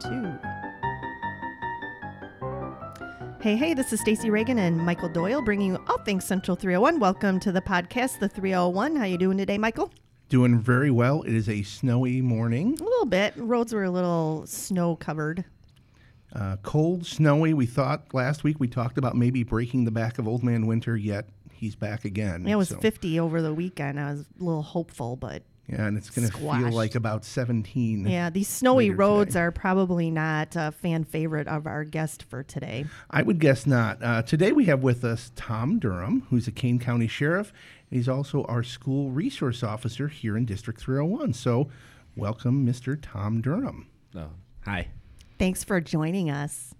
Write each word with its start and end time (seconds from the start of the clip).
two. 0.00 0.38
Hey, 3.40 3.56
hey, 3.56 3.74
this 3.74 3.92
is 3.92 4.00
Stacy 4.00 4.30
Reagan 4.30 4.58
and 4.58 4.78
Michael 4.78 5.08
Doyle 5.08 5.42
bringing 5.42 5.72
you 5.72 5.84
all 5.88 5.98
things 5.98 6.24
Central 6.24 6.56
301. 6.56 6.98
Welcome 6.98 7.38
to 7.40 7.52
the 7.52 7.60
podcast, 7.60 8.18
The 8.18 8.28
301. 8.28 8.96
How 8.96 9.04
you 9.04 9.18
doing 9.18 9.36
today, 9.36 9.58
Michael? 9.58 9.92
Doing 10.30 10.58
very 10.58 10.90
well. 10.90 11.22
It 11.22 11.34
is 11.34 11.48
a 11.48 11.62
snowy 11.62 12.22
morning. 12.22 12.76
A 12.80 12.84
little 12.84 13.04
bit. 13.06 13.34
Roads 13.36 13.74
were 13.74 13.84
a 13.84 13.90
little 13.90 14.46
snow 14.46 14.96
covered. 14.96 15.44
Uh, 16.34 16.56
cold, 16.62 17.06
snowy. 17.06 17.52
We 17.54 17.66
thought 17.66 18.12
last 18.14 18.42
week 18.44 18.58
we 18.58 18.66
talked 18.66 18.96
about 18.98 19.14
maybe 19.14 19.42
breaking 19.42 19.84
the 19.84 19.90
back 19.90 20.18
of 20.18 20.26
Old 20.26 20.42
Man 20.42 20.66
Winter, 20.66 20.96
yet 20.96 21.28
he's 21.52 21.76
back 21.76 22.04
again. 22.06 22.46
It 22.46 22.56
was 22.56 22.70
So- 22.70 22.78
50 22.78 23.20
over 23.20 23.42
the 23.42 23.52
weekend. 23.54 24.00
I 24.00 24.10
was 24.12 24.20
a 24.22 24.42
little 24.42 24.62
hopeful, 24.62 25.16
but 25.16 25.42
Yeah, 25.68 25.86
and 25.86 25.96
it's 25.96 26.10
going 26.10 26.26
to 26.28 26.32
feel 26.32 26.48
Squashed. 26.48 26.74
like 26.74 26.94
about 26.94 27.24
17. 27.24 28.06
yeah, 28.06 28.28
these 28.28 28.48
snowy 28.48 28.90
Later 28.90 28.96
roads 28.96 29.28
today. 29.30 29.40
are 29.40 29.50
probably 29.50 30.10
not 30.10 30.54
a 30.56 30.72
fan 30.72 31.04
favorite 31.04 31.48
of 31.48 31.66
our 31.66 31.84
guest 31.84 32.22
for 32.22 32.42
today. 32.42 32.84
I 33.10 33.22
would 33.22 33.38
guess 33.38 33.66
not. 33.66 34.02
Uh, 34.02 34.20
today 34.22 34.52
we 34.52 34.66
have 34.66 34.82
with 34.82 35.04
us 35.04 35.32
Tom 35.36 35.78
Durham, 35.78 36.26
who's 36.28 36.46
a 36.46 36.52
Kane 36.52 36.78
County 36.78 37.08
Sheriff. 37.08 37.50
He's 37.90 38.08
also 38.10 38.44
our 38.44 38.62
school 38.62 39.10
resource 39.10 39.62
officer 39.62 40.08
here 40.08 40.36
in 40.36 40.44
District 40.44 40.78
301. 40.80 41.32
So, 41.32 41.70
welcome, 42.14 42.66
Mr. 42.66 42.98
Tom 43.00 43.40
Durham. 43.40 43.88
Oh, 44.14 44.30
hi. 44.66 44.88
Thanks 45.38 45.64
for 45.64 45.80
joining 45.80 46.30
us. 46.30 46.74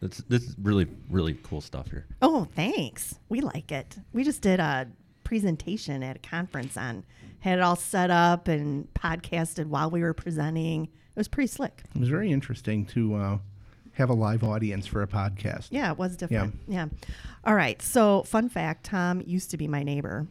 This 0.00 0.18
this 0.28 0.42
is 0.44 0.56
really 0.60 0.86
really 1.10 1.34
cool 1.42 1.60
stuff 1.60 1.90
here. 1.90 2.06
Oh, 2.22 2.46
thanks. 2.54 3.18
We 3.28 3.40
like 3.40 3.70
it. 3.72 3.96
We 4.12 4.24
just 4.24 4.40
did 4.42 4.60
a 4.60 4.88
presentation 5.34 6.02
at 6.02 6.16
a 6.16 6.18
conference 6.18 6.76
on 6.76 7.04
had 7.38 7.60
it 7.60 7.62
all 7.62 7.76
set 7.76 8.10
up 8.10 8.48
and 8.48 8.92
podcasted 8.94 9.66
while 9.66 9.88
we 9.88 10.02
were 10.02 10.12
presenting. 10.12 10.86
It 10.86 10.90
was 11.14 11.28
pretty 11.28 11.46
slick. 11.46 11.84
It 11.94 12.00
was 12.00 12.08
very 12.08 12.32
interesting 12.32 12.84
to 12.86 13.14
uh, 13.14 13.38
have 13.92 14.10
a 14.10 14.12
live 14.12 14.42
audience 14.42 14.88
for 14.88 15.02
a 15.02 15.06
podcast. 15.06 15.68
Yeah, 15.70 15.92
it 15.92 15.98
was 15.98 16.16
different. 16.16 16.58
Yeah. 16.66 16.86
All 17.44 17.54
right. 17.54 17.80
So, 17.80 18.24
fun 18.24 18.48
fact: 18.48 18.86
Tom 18.86 19.22
used 19.24 19.52
to 19.52 19.56
be 19.56 19.68
my 19.68 19.84
neighbor. 19.84 20.26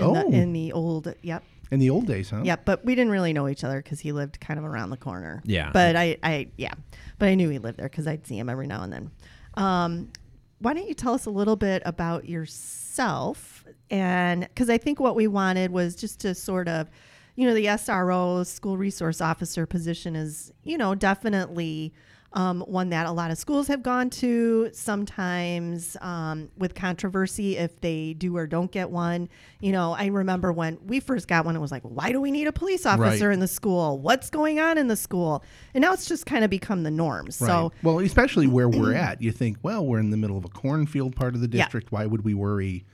In, 0.00 0.04
Oh. 0.04 0.14
the, 0.28 0.36
in 0.36 0.52
the 0.52 0.72
old, 0.72 1.14
yep, 1.22 1.44
In 1.70 1.78
the 1.78 1.90
old 1.90 2.08
days, 2.08 2.30
huh? 2.30 2.42
yep. 2.42 2.64
But 2.64 2.84
we 2.84 2.96
didn't 2.96 3.12
really 3.12 3.32
know 3.32 3.46
each 3.46 3.62
other 3.62 3.80
because 3.80 4.00
he 4.00 4.10
lived 4.10 4.40
kind 4.40 4.58
of 4.58 4.64
around 4.64 4.90
the 4.90 4.96
corner. 4.96 5.42
Yeah. 5.44 5.70
But 5.72 5.94
I, 5.94 6.16
I, 6.24 6.48
yeah, 6.56 6.74
but 7.20 7.28
I 7.28 7.36
knew 7.36 7.48
he 7.50 7.60
lived 7.60 7.78
there 7.78 7.88
because 7.88 8.08
I'd 8.08 8.26
see 8.26 8.36
him 8.36 8.48
every 8.48 8.66
now 8.66 8.82
and 8.82 8.92
then. 8.92 9.10
Um, 9.54 10.10
why 10.58 10.74
don't 10.74 10.88
you 10.88 10.94
tell 10.94 11.14
us 11.14 11.26
a 11.26 11.30
little 11.30 11.54
bit 11.54 11.82
about 11.86 12.28
yourself? 12.28 13.53
And 13.90 14.42
because 14.42 14.70
I 14.70 14.78
think 14.78 15.00
what 15.00 15.14
we 15.16 15.26
wanted 15.26 15.70
was 15.70 15.94
just 15.94 16.20
to 16.20 16.34
sort 16.34 16.68
of, 16.68 16.88
you 17.36 17.46
know, 17.46 17.54
the 17.54 17.66
SRO, 17.66 18.44
school 18.46 18.76
resource 18.76 19.20
officer 19.20 19.66
position 19.66 20.16
is, 20.16 20.52
you 20.62 20.78
know, 20.78 20.94
definitely 20.94 21.92
um, 22.32 22.62
one 22.62 22.88
that 22.90 23.06
a 23.06 23.12
lot 23.12 23.30
of 23.30 23.38
schools 23.38 23.68
have 23.68 23.82
gone 23.82 24.10
to, 24.10 24.68
sometimes 24.72 25.96
um, 26.00 26.48
with 26.56 26.74
controversy 26.74 27.56
if 27.56 27.80
they 27.80 28.14
do 28.14 28.36
or 28.36 28.46
don't 28.46 28.72
get 28.72 28.90
one. 28.90 29.28
You 29.60 29.72
know, 29.72 29.92
I 29.92 30.06
remember 30.06 30.52
when 30.52 30.78
we 30.84 30.98
first 31.00 31.28
got 31.28 31.44
one, 31.44 31.54
it 31.54 31.60
was 31.60 31.70
like, 31.70 31.82
why 31.82 32.10
do 32.10 32.20
we 32.20 32.30
need 32.30 32.46
a 32.48 32.52
police 32.52 32.86
officer 32.86 33.28
Right. 33.28 33.34
in 33.34 33.40
the 33.40 33.46
school? 33.48 33.98
What's 34.00 34.30
going 34.30 34.58
on 34.58 34.78
in 34.78 34.88
the 34.88 34.96
school? 34.96 35.44
And 35.74 35.82
now 35.82 35.92
it's 35.92 36.06
just 36.06 36.26
kind 36.26 36.42
of 36.44 36.50
become 36.50 36.82
the 36.82 36.90
norm. 36.90 37.26
Right. 37.26 37.34
So, 37.34 37.72
well, 37.82 38.00
especially 38.00 38.46
where 38.48 38.68
we're 38.68 38.94
at, 38.96 39.22
you 39.22 39.30
think, 39.30 39.58
well, 39.62 39.84
we're 39.86 40.00
in 40.00 40.10
the 40.10 40.16
middle 40.16 40.36
of 40.36 40.44
a 40.44 40.48
cornfield 40.48 41.14
part 41.14 41.34
of 41.36 41.40
the 41.40 41.48
Yeah. 41.48 41.64
district. 41.64 41.92
Why 41.92 42.06
would 42.06 42.24
we 42.24 42.34
worry? 42.34 42.84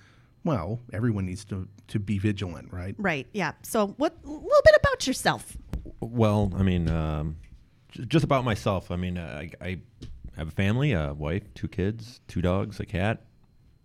Well, 0.45 0.81
everyone 0.93 1.27
needs 1.27 1.45
to, 1.47 1.69
to 1.89 1.99
be 1.99 2.19
vigilant, 2.19 2.73
right? 2.73 2.95
right. 2.99 3.27
Yeah. 3.33 3.53
So, 3.63 3.89
what, 3.99 4.17
a 4.25 4.27
little 4.29 4.63
bit 4.65 4.75
about 4.81 5.07
yourself. 5.07 5.57
Well, 6.01 6.53
I 6.57 6.63
mean, 6.63 6.89
um, 6.89 7.37
j- 7.91 8.05
just 8.07 8.25
about 8.25 8.45
myself. 8.45 8.91
I 8.91 8.97
mean, 8.97 9.19
uh, 9.19 9.43
I, 9.43 9.51
I 9.65 9.79
have 10.37 10.49
a 10.49 10.53
family, 10.53 10.93
a 10.93 11.13
wife, 11.13 11.43
two 11.55 11.69
kids, 11.69 12.21
two 12.27 12.41
dogs, 12.41 12.81
a 12.81 12.87
cat, 12.87 13.23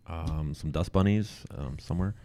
um, 0.08 0.54
some 0.54 0.72
dust 0.72 0.92
bunnies 0.94 1.44
um, 1.58 1.78
somewhere. 1.80 2.16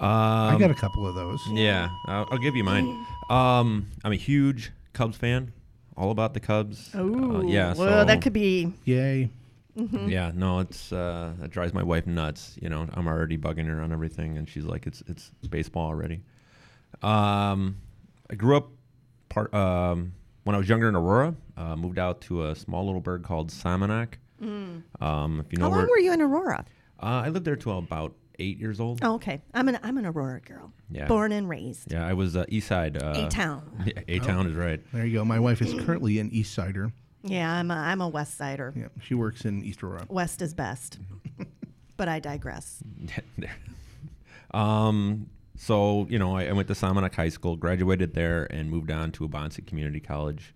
Um, 0.00 0.08
I 0.08 0.56
got 0.58 0.70
a 0.70 0.74
couple 0.74 1.06
of 1.06 1.14
those. 1.14 1.40
Yeah, 1.50 1.88
I'll, 2.06 2.26
I'll 2.30 2.38
give 2.38 2.54
you 2.56 2.64
mine. 2.64 3.04
Um, 3.30 3.86
I'm 4.04 4.12
a 4.12 4.16
huge 4.16 4.72
Cubs 4.92 5.16
fan. 5.16 5.52
All 5.96 6.10
about 6.12 6.34
the 6.34 6.40
Cubs. 6.40 6.94
Uh, 6.94 6.98
Oh, 7.02 7.42
yeah. 7.48 7.74
Well, 7.74 8.02
so- 8.02 8.04
that 8.04 8.22
could 8.22 8.32
be. 8.32 8.72
Yay. 8.84 9.30
Yeah, 10.06 10.32
no, 10.34 10.58
it's 10.60 10.92
uh, 10.92 11.32
that 11.38 11.50
drives 11.50 11.72
my 11.72 11.82
wife 11.82 12.06
nuts. 12.06 12.56
You 12.60 12.68
know, 12.68 12.88
I'm 12.94 13.06
already 13.06 13.38
bugging 13.38 13.66
her 13.68 13.80
on 13.80 13.92
everything, 13.92 14.36
and 14.36 14.48
she's 14.48 14.64
like, 14.64 14.86
"It's 14.86 15.02
it's 15.06 15.30
baseball 15.48 15.86
already." 15.86 16.22
Um, 17.02 17.76
I 18.30 18.34
grew 18.34 18.56
up 18.56 18.70
part 19.28 19.52
um, 19.54 20.12
when 20.44 20.54
I 20.56 20.58
was 20.58 20.68
younger 20.68 20.88
in 20.88 20.96
Aurora. 20.96 21.34
Uh, 21.56 21.76
moved 21.76 21.98
out 21.98 22.20
to 22.22 22.46
a 22.48 22.54
small 22.56 22.84
little 22.86 23.00
burg 23.00 23.22
called 23.22 23.50
Somonauk. 23.50 24.14
Um, 24.40 24.84
if 25.44 25.52
you 25.52 25.58
know 25.58 25.64
How 25.66 25.70
where, 25.70 25.80
long 25.80 25.88
were 25.90 25.98
you 25.98 26.12
in 26.12 26.20
Aurora? 26.22 26.64
uh, 27.02 27.22
I 27.24 27.28
lived 27.28 27.44
there 27.44 27.56
till 27.56 27.76
about 27.78 28.14
eight 28.38 28.58
years 28.58 28.78
old. 28.80 29.00
Oh, 29.02 29.14
okay. 29.14 29.40
I'm 29.54 29.68
an 29.68 29.78
I'm 29.82 29.98
an 29.98 30.06
Aurora 30.06 30.40
girl. 30.40 30.72
Yeah. 30.90 31.06
Born 31.08 31.32
and 31.32 31.48
raised. 31.48 31.90
Yeah, 31.92 32.06
I 32.06 32.12
was 32.14 32.36
uh, 32.36 32.44
East 32.48 32.68
Side. 32.68 33.02
Uh, 33.02 33.26
A 33.26 33.28
town. 33.28 33.84
Yeah, 33.84 34.02
A 34.08 34.18
town 34.20 34.46
is 34.46 34.54
right. 34.54 34.80
There 34.92 35.04
you 35.04 35.18
go. 35.18 35.24
My 35.24 35.38
wife 35.40 35.60
is 35.62 35.74
currently 35.84 36.18
an 36.20 36.30
East 36.30 36.54
Sider. 36.54 36.92
Yeah, 37.22 37.52
I'm 37.52 37.70
a, 37.70 37.74
I'm 37.74 38.00
a 38.00 38.08
West 38.08 38.36
Sider. 38.36 38.72
Yeah, 38.76 38.88
she 39.02 39.14
works 39.14 39.44
in 39.44 39.64
East 39.64 39.82
Aurora. 39.82 40.06
West 40.08 40.40
is 40.42 40.54
best. 40.54 40.98
but 41.96 42.08
I 42.08 42.20
digress. 42.20 42.82
um, 44.54 45.28
so 45.56 46.06
you 46.08 46.18
know, 46.18 46.36
I, 46.36 46.46
I 46.46 46.52
went 46.52 46.68
to 46.68 46.74
Somonauk 46.74 47.14
High 47.14 47.28
School, 47.28 47.56
graduated 47.56 48.14
there, 48.14 48.46
and 48.52 48.70
moved 48.70 48.90
on 48.90 49.12
to 49.12 49.28
Waubonsee 49.28 49.66
Community 49.66 50.00
College, 50.00 50.54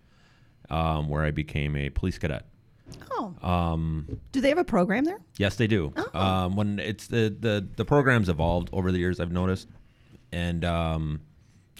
um, 0.69 1.09
where 1.09 1.23
I 1.23 1.31
became 1.31 1.75
a 1.75 1.89
police 1.89 2.17
cadet. 2.17 2.45
Oh, 3.11 3.33
Um, 3.41 4.19
do 4.31 4.41
they 4.41 4.49
have 4.49 4.57
a 4.57 4.63
program 4.63 5.05
there? 5.05 5.19
yes, 5.37 5.55
they 5.55 5.67
do. 5.67 5.93
Oh. 5.95 6.19
Um, 6.19 6.55
when 6.55 6.79
it's 6.79 7.07
the, 7.07 7.35
the 7.37 7.65
the 7.75 7.85
program's 7.85 8.29
evolved 8.29 8.69
over 8.71 8.91
the 8.91 8.99
years, 8.99 9.19
I've 9.19 9.31
noticed, 9.31 9.67
and 10.31 10.63
um, 10.65 11.21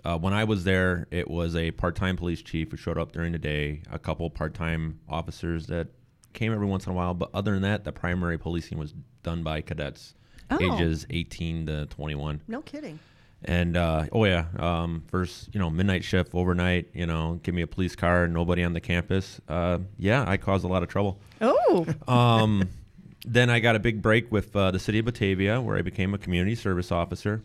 uh, 0.05 0.17
when 0.17 0.33
I 0.33 0.43
was 0.43 0.63
there, 0.63 1.07
it 1.11 1.29
was 1.29 1.55
a 1.55 1.71
part-time 1.71 2.17
police 2.17 2.41
chief 2.41 2.71
who 2.71 2.77
showed 2.77 2.97
up 2.97 3.11
during 3.11 3.31
the 3.31 3.39
day, 3.39 3.81
a 3.91 3.97
couple 3.99 4.29
part-time 4.29 4.99
officers 5.07 5.67
that 5.67 5.87
came 6.33 6.51
every 6.53 6.65
once 6.67 6.85
in 6.85 6.91
a 6.91 6.95
while, 6.95 7.13
but 7.13 7.29
other 7.33 7.53
than 7.53 7.61
that, 7.61 7.83
the 7.83 7.91
primary 7.91 8.37
policing 8.37 8.77
was 8.77 8.93
done 9.23 9.43
by 9.43 9.61
cadets, 9.61 10.13
Oh. 10.51 10.57
ages 10.75 11.05
18 11.09 11.65
to 11.67 11.85
21. 11.87 12.41
No 12.47 12.61
kidding. 12.61 12.99
And 13.45 13.75
uh, 13.75 14.05
oh 14.13 14.23
yeah, 14.25 14.45
um, 14.57 15.03
first 15.07 15.49
you 15.53 15.59
know 15.59 15.69
midnight 15.69 16.03
shift, 16.03 16.33
overnight. 16.33 16.89
You 16.93 17.05
know, 17.05 17.39
give 17.43 17.53
me 17.53 17.61
a 17.61 17.67
police 17.67 17.93
car, 17.95 18.25
nobody 18.27 18.63
on 18.63 18.71
the 18.73 18.79
campus. 18.79 19.41
Uh, 19.49 19.79
yeah, 19.97 20.23
I 20.27 20.37
caused 20.37 20.63
a 20.63 20.67
lot 20.69 20.81
of 20.81 20.87
trouble. 20.89 21.19
Oh, 21.41 21.85
Um, 22.07 22.69
then 23.25 23.49
I 23.49 23.59
got 23.59 23.75
a 23.75 23.79
big 23.79 24.01
break 24.01 24.31
with 24.31 24.55
uh, 24.55 24.71
the 24.71 24.79
city 24.79 24.99
of 24.99 25.05
Batavia, 25.05 25.59
where 25.59 25.77
I 25.77 25.81
became 25.81 26.13
a 26.13 26.17
community 26.17 26.55
service 26.55 26.89
officer. 26.91 27.41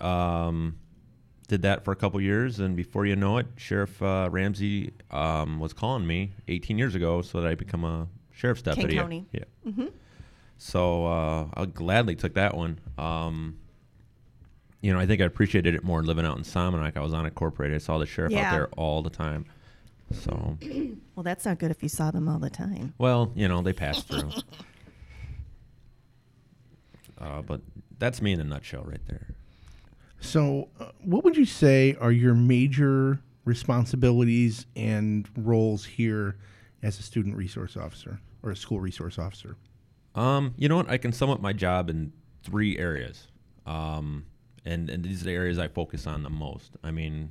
Um, 0.00 0.76
did 1.48 1.62
that 1.62 1.84
for 1.84 1.92
a 1.92 1.96
couple 1.96 2.20
years, 2.20 2.60
and 2.60 2.76
before 2.76 3.06
you 3.06 3.16
know 3.16 3.38
it, 3.38 3.46
Sheriff 3.56 4.00
uh, 4.02 4.28
Ramsey 4.30 4.92
um, 5.10 5.58
was 5.58 5.72
calling 5.72 6.06
me 6.06 6.32
18 6.46 6.78
years 6.78 6.94
ago 6.94 7.22
so 7.22 7.40
that 7.40 7.48
I 7.48 7.54
become 7.54 7.84
a 7.84 8.06
sheriff's 8.30 8.62
Kane 8.62 8.74
deputy. 8.74 8.96
County. 8.96 9.26
Yeah. 9.32 9.84
So 10.58 11.06
uh, 11.06 11.46
I 11.54 11.64
gladly 11.66 12.16
took 12.16 12.34
that 12.34 12.56
one. 12.56 12.78
Um, 12.98 13.58
you 14.80 14.92
know, 14.92 14.98
I 15.00 15.06
think 15.06 15.20
I 15.22 15.24
appreciated 15.24 15.74
it 15.74 15.82
more 15.82 16.02
living 16.02 16.24
out 16.26 16.36
in 16.36 16.44
Somonauk. 16.44 16.96
I 16.96 17.00
was 17.00 17.12
on 17.14 17.28
unincorporated. 17.28 17.74
I 17.74 17.78
saw 17.78 17.98
the 17.98 18.06
sheriff 18.06 18.32
Yeah. 18.32 18.48
out 18.48 18.52
there 18.52 18.68
all 18.76 19.02
the 19.02 19.10
time. 19.10 19.46
So, 20.12 20.56
well, 21.16 21.22
that's 21.22 21.44
not 21.44 21.58
good 21.58 21.70
if 21.70 21.82
you 21.82 21.88
saw 21.88 22.10
them 22.10 22.28
all 22.28 22.38
the 22.38 22.50
time. 22.50 22.94
well, 22.98 23.32
you 23.34 23.46
know, 23.48 23.62
they 23.62 23.72
passed 23.72 24.06
through. 24.08 24.30
Uh, 27.20 27.42
but 27.42 27.60
that's 27.98 28.22
me 28.22 28.32
in 28.32 28.38
a 28.40 28.44
nutshell 28.44 28.84
right 28.84 29.00
there. 29.08 29.34
So, 30.20 30.68
uh, 30.80 30.86
what 31.04 31.24
would 31.24 31.36
you 31.36 31.44
say 31.44 31.96
are 32.00 32.12
your 32.12 32.34
major 32.34 33.20
responsibilities 33.44 34.66
and 34.76 35.28
roles 35.36 35.84
here 35.84 36.36
as 36.82 36.98
a 36.98 37.02
student 37.02 37.36
resource 37.36 37.76
officer 37.76 38.20
or 38.42 38.50
a 38.50 38.56
school 38.56 38.80
resource 38.80 39.18
officer? 39.18 39.56
Um, 40.14 40.54
you 40.56 40.68
know 40.68 40.76
what? 40.76 40.90
I 40.90 40.98
can 40.98 41.12
sum 41.12 41.30
up 41.30 41.40
my 41.40 41.52
job 41.52 41.88
in 41.88 42.12
three 42.42 42.76
areas. 42.78 43.28
Um, 43.66 44.24
and, 44.64 44.90
and 44.90 45.04
these 45.04 45.22
are 45.22 45.26
the 45.26 45.32
areas 45.32 45.58
I 45.58 45.68
focus 45.68 46.06
on 46.06 46.22
the 46.22 46.30
most. 46.30 46.76
I 46.82 46.90
mean, 46.90 47.30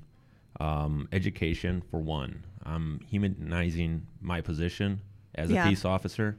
um, 0.59 1.07
education, 1.11 1.81
for 1.91 1.99
one. 1.99 2.43
I'm 2.63 2.99
humanizing 3.09 4.07
my 4.21 4.41
position 4.41 5.01
as 5.35 5.49
Yeah. 5.51 5.65
a 5.65 5.69
peace 5.69 5.85
officer 5.85 6.37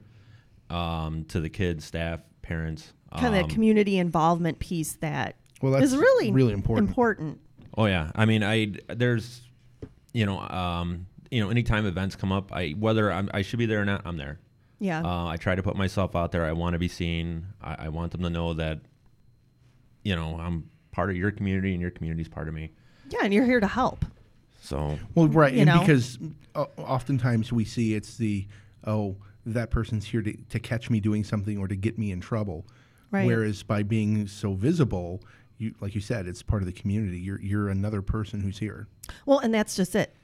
um, 0.70 1.24
to 1.26 1.40
the 1.40 1.48
kids, 1.50 1.84
staff, 1.84 2.20
parents. 2.42 2.92
Kind 3.12 3.26
of 3.26 3.42
Um, 3.42 3.48
that 3.48 3.54
community 3.54 3.98
involvement 3.98 4.58
piece 4.58 4.94
that 4.94 5.36
Well, 5.62 5.74
is 5.76 5.90
that's 5.90 6.00
really 6.00 6.30
really 6.30 6.52
important. 6.52 6.88
Important. 6.88 7.40
Oh 7.76 7.86
yeah, 7.86 8.10
I 8.14 8.24
mean, 8.24 8.42
I 8.42 8.72
there's, 8.88 9.42
you 10.12 10.26
know, 10.26 10.40
um, 10.40 11.06
you 11.30 11.42
know, 11.42 11.50
anytime 11.50 11.86
events 11.86 12.16
come 12.16 12.32
up, 12.32 12.52
I 12.52 12.70
whether 12.70 13.12
I'm, 13.12 13.28
I 13.34 13.42
should 13.42 13.58
be 13.58 13.66
there 13.66 13.80
or 13.82 13.84
not, 13.84 14.02
I'm 14.04 14.16
there. 14.16 14.38
Yeah. 14.80 15.02
Uh, 15.04 15.26
I 15.26 15.36
try 15.36 15.54
to 15.56 15.62
put 15.62 15.76
myself 15.76 16.14
out 16.14 16.30
there. 16.32 16.44
I 16.44 16.52
want 16.52 16.74
to 16.74 16.78
be 16.78 16.88
seen. 16.88 17.46
I, 17.60 17.86
I 17.86 17.88
want 17.88 18.12
them 18.12 18.22
to 18.22 18.30
know 18.30 18.54
that, 18.54 18.78
you 20.04 20.14
know, 20.14 20.38
I'm 20.40 20.70
part 20.92 21.10
of 21.10 21.16
your 21.16 21.30
community 21.30 21.72
and 21.72 21.80
your 21.80 21.90
community's 21.90 22.28
part 22.28 22.48
of 22.48 22.54
me. 22.54 22.70
yeah, 23.10 23.20
and 23.22 23.32
you're 23.34 23.44
here 23.44 23.60
to 23.60 23.66
help. 23.66 24.04
So 24.60 24.98
Well, 25.14 25.28
right, 25.28 25.52
You 25.52 25.60
and 25.62 25.66
know? 25.68 25.80
because 25.80 26.18
uh, 26.54 26.66
oftentimes 26.76 27.52
we 27.52 27.64
see 27.64 27.94
it's 27.94 28.16
the 28.16 28.46
oh 28.86 29.16
that 29.46 29.70
person's 29.70 30.04
here 30.04 30.20
to, 30.22 30.32
to 30.50 30.58
catch 30.60 30.90
me 30.90 31.00
doing 31.00 31.24
something 31.24 31.58
or 31.58 31.68
to 31.68 31.76
get 31.76 31.98
me 31.98 32.10
in 32.12 32.20
trouble. 32.20 32.66
Right. 33.10 33.24
Whereas 33.26 33.62
by 33.62 33.82
being 33.82 34.26
so 34.26 34.52
visible, 34.52 35.22
you 35.58 35.74
like 35.80 35.94
you 35.94 36.00
said, 36.00 36.26
it's 36.26 36.42
part 36.42 36.62
of 36.62 36.66
the 36.66 36.72
community. 36.72 37.18
You're 37.18 37.40
you're 37.40 37.68
another 37.68 38.02
person 38.02 38.40
who's 38.40 38.58
here. 38.58 38.88
Well, 39.26 39.38
and 39.40 39.52
that's 39.52 39.76
just 39.76 39.94
it. 39.94 40.14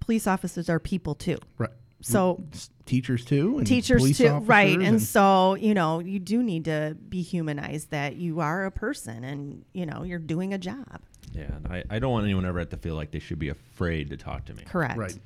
Police 0.00 0.26
officers 0.26 0.68
are 0.68 0.78
people 0.78 1.14
too. 1.14 1.38
Right. 1.58 1.70
So 2.00 2.42
teachers 2.84 3.24
too, 3.24 3.58
and 3.58 3.66
teachers 3.66 4.18
too 4.18 4.28
right 4.38 4.70
officers 4.70 4.88
and, 4.88 5.00
so 5.00 5.54
you 5.54 5.72
know 5.72 6.00
you 6.00 6.18
do 6.18 6.42
need 6.42 6.64
to 6.64 6.96
be 7.08 7.22
humanized 7.22 7.90
that 7.90 8.16
you 8.16 8.40
are 8.40 8.64
a 8.64 8.72
person 8.72 9.22
and 9.22 9.64
you 9.72 9.86
know 9.86 10.02
you're 10.02 10.18
doing 10.18 10.52
a 10.52 10.58
job 10.58 11.00
yeah, 11.32 11.44
and 11.44 11.68
I, 11.68 11.84
I 11.88 11.98
don't 12.00 12.10
want 12.10 12.24
anyone 12.24 12.44
ever 12.44 12.64
to 12.64 12.76
feel 12.76 12.94
like 12.94 13.12
they 13.12 13.18
should 13.18 13.38
be 13.38 13.50
afraid 13.50 14.10
to 14.10 14.16
talk 14.16 14.44
to 14.46 14.54
me. 14.54 14.64
correct 14.64 14.98
right. 14.98 15.16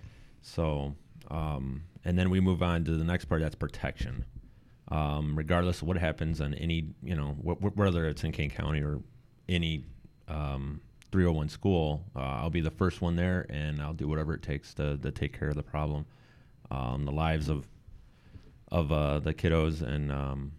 So, 0.42 0.94
um, 1.28 1.82
and 2.04 2.16
then 2.16 2.30
we 2.30 2.38
move 2.38 2.62
on 2.62 2.84
to 2.84 2.92
the 2.92 3.04
next 3.04 3.24
part. 3.24 3.40
That's 3.40 3.56
protection. 3.56 4.24
Um, 4.88 5.36
regardless 5.36 5.82
of 5.82 5.88
what 5.88 5.96
happens 5.98 6.40
on 6.40 6.54
any, 6.54 6.90
you 7.02 7.16
know, 7.16 7.36
wh- 7.44 7.60
wh- 7.60 7.76
whether 7.76 8.06
it's 8.06 8.22
in 8.22 8.30
Kane 8.30 8.50
County 8.50 8.80
or 8.80 9.00
any 9.48 9.84
um, 10.28 10.80
301 11.12 11.48
school, 11.48 12.04
uh, 12.14 12.20
I'll 12.20 12.50
be 12.50 12.60
the 12.60 12.70
first 12.70 13.00
one 13.00 13.16
there, 13.16 13.46
and 13.48 13.80
I'll 13.80 13.94
do 13.94 14.08
whatever 14.08 14.34
it 14.34 14.42
takes 14.42 14.74
to, 14.74 14.96
to 14.98 15.10
take 15.10 15.38
care 15.38 15.48
of 15.48 15.56
the 15.56 15.62
problem. 15.62 16.06
Um, 16.70 17.04
the 17.04 17.12
lives 17.12 17.48
of 17.48 17.66
of 18.72 18.90
uh, 18.90 19.20
the 19.20 19.32
kiddos 19.32 19.80
and 19.82 20.10
um, 20.10 20.50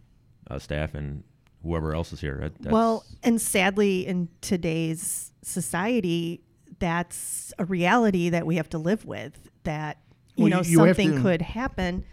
uh, 0.50 0.57
staff 0.57 0.94
and 0.95 1.24
whoever 1.62 1.94
else 1.94 2.13
is 2.13 2.22
here. 2.22 2.38
That, 2.42 2.62
that's, 2.62 2.72
well 2.72 3.04
and 3.24 3.42
sadly 3.42 4.07
in 4.07 4.30
today's 4.39 5.34
society 5.42 6.42
that's 6.80 7.51
a 7.60 7.66
reality 7.66 8.30
that 8.30 8.45
we 8.45 8.56
have 8.56 8.69
to 8.69 8.78
live 8.78 9.04
with 9.04 9.50
that 9.63 9.98
you 10.38 10.44
Well, 10.44 10.51
know 10.51 10.62
you- 10.62 10.72
you 10.72 10.78
something 10.78 11.16
to- 11.16 11.22
could 11.22 11.42
happen 11.42 12.06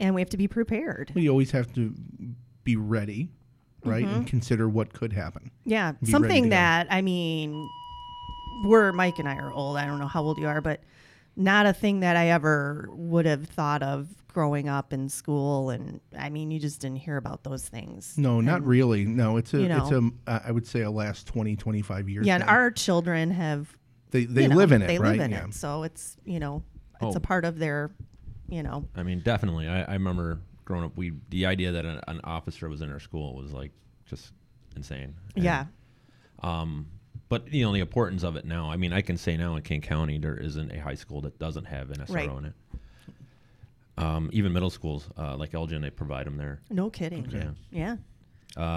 and 0.00 0.14
we 0.16 0.20
have 0.20 0.30
to 0.30 0.36
be 0.36 0.48
prepared 0.48 1.12
Well, 1.14 1.22
you 1.22 1.30
always 1.30 1.52
have 1.52 1.72
to 1.74 1.94
be 2.64 2.74
ready, 2.74 3.28
right, 3.86 4.04
Mm-hmm. 4.04 4.14
and 4.14 4.26
consider 4.26 4.68
what 4.68 4.92
could 4.92 5.12
happen. 5.12 5.50
Yeah, 5.64 5.86
ready 5.92 5.98
to 6.06 6.10
something 6.10 6.44
go. 6.44 6.50
that 6.50 6.86
I 6.90 7.02
mean, 7.02 7.68
we're 8.64 8.92
Mike 8.92 9.18
and 9.18 9.28
I 9.28 9.36
are 9.36 9.52
old. 9.52 9.76
I 9.76 9.86
don't 9.86 9.98
know 9.98 10.06
how 10.06 10.22
old 10.22 10.38
you 10.38 10.46
are, 10.46 10.60
but 10.60 10.80
not 11.36 11.66
a 11.66 11.72
thing 11.72 12.00
that 12.00 12.16
I 12.16 12.28
ever 12.28 12.88
would 12.92 13.26
have 13.26 13.46
thought 13.46 13.82
of 13.82 14.08
growing 14.28 14.68
up 14.68 14.92
in 14.92 15.08
school. 15.08 15.70
And 15.70 16.00
I 16.18 16.30
mean, 16.30 16.50
you 16.50 16.58
just 16.58 16.80
didn't 16.80 16.98
hear 16.98 17.16
about 17.16 17.44
those 17.44 17.68
things. 17.68 18.16
No, 18.16 18.40
not 18.40 18.64
really. 18.64 19.04
No, 19.04 19.36
it's 19.36 19.52
a 19.54 19.58
you 19.58 19.64
it's 19.66 19.90
know. 19.90 20.10
a 20.26 20.30
uh, 20.30 20.40
I 20.46 20.52
would 20.52 20.66
say 20.66 20.80
a 20.82 20.90
last 20.90 21.26
20, 21.26 21.56
25 21.56 22.08
years. 22.08 22.26
Yeah, 22.26 22.34
and 22.36 22.42
thing. 22.44 22.48
our 22.50 22.70
children 22.70 23.30
have 23.30 23.76
they 24.10 24.24
they 24.24 24.42
you 24.42 24.48
know, 24.48 24.56
live 24.56 24.72
in 24.72 24.82
it, 24.82 24.86
They 24.86 24.98
right? 24.98 25.12
live 25.18 25.20
in 25.26 25.30
yeah. 25.32 25.44
it, 25.46 25.54
so 25.54 25.82
it's 25.82 26.16
you 26.24 26.38
know 26.40 26.62
it's 27.02 27.14
Oh. 27.14 27.18
a 27.18 27.20
part 27.20 27.44
of 27.44 27.58
their, 27.58 27.90
you 28.48 28.62
know, 28.62 28.88
I 28.96 29.02
mean, 29.02 29.20
definitely. 29.20 29.68
I, 29.68 29.82
I 29.82 29.92
remember 29.94 30.38
growing 30.66 30.84
up, 30.84 30.94
we 30.96 31.12
the 31.30 31.46
idea 31.46 31.72
that 31.72 31.86
an, 31.86 32.00
an 32.06 32.20
officer 32.24 32.68
was 32.68 32.82
in 32.82 32.92
our 32.92 33.00
school 33.00 33.34
was 33.34 33.52
like 33.54 33.72
just 34.04 34.32
insane. 34.76 35.14
And, 35.34 35.42
yeah, 35.44 35.64
Um, 36.42 36.86
but 37.30 37.50
you 37.52 37.64
know 37.64 37.72
the 37.72 37.80
importance 37.80 38.22
of 38.22 38.36
it 38.36 38.44
now. 38.44 38.70
I 38.70 38.76
mean, 38.76 38.92
I 38.92 39.00
can 39.00 39.16
say 39.16 39.36
now 39.38 39.56
in 39.56 39.62
Kane 39.62 39.80
County 39.80 40.18
there 40.18 40.36
isn't 40.36 40.70
a 40.70 40.78
high 40.80 40.94
school 40.94 41.22
that 41.22 41.38
doesn't 41.38 41.64
have 41.64 41.90
an 41.90 42.00
SRO 42.00 42.14
Right. 42.14 42.30
in 42.30 42.44
it. 42.44 42.52
Um, 43.98 44.28
even 44.32 44.52
middle 44.52 44.68
schools 44.68 45.08
uh, 45.16 45.36
like 45.38 45.54
Elgin, 45.54 45.80
they 45.80 45.88
provide 45.90 46.26
them 46.26 46.36
there. 46.36 46.60
no 46.68 46.90
kidding. 46.90 47.26
Yeah. 47.30 47.52
Yeah, 47.70 47.96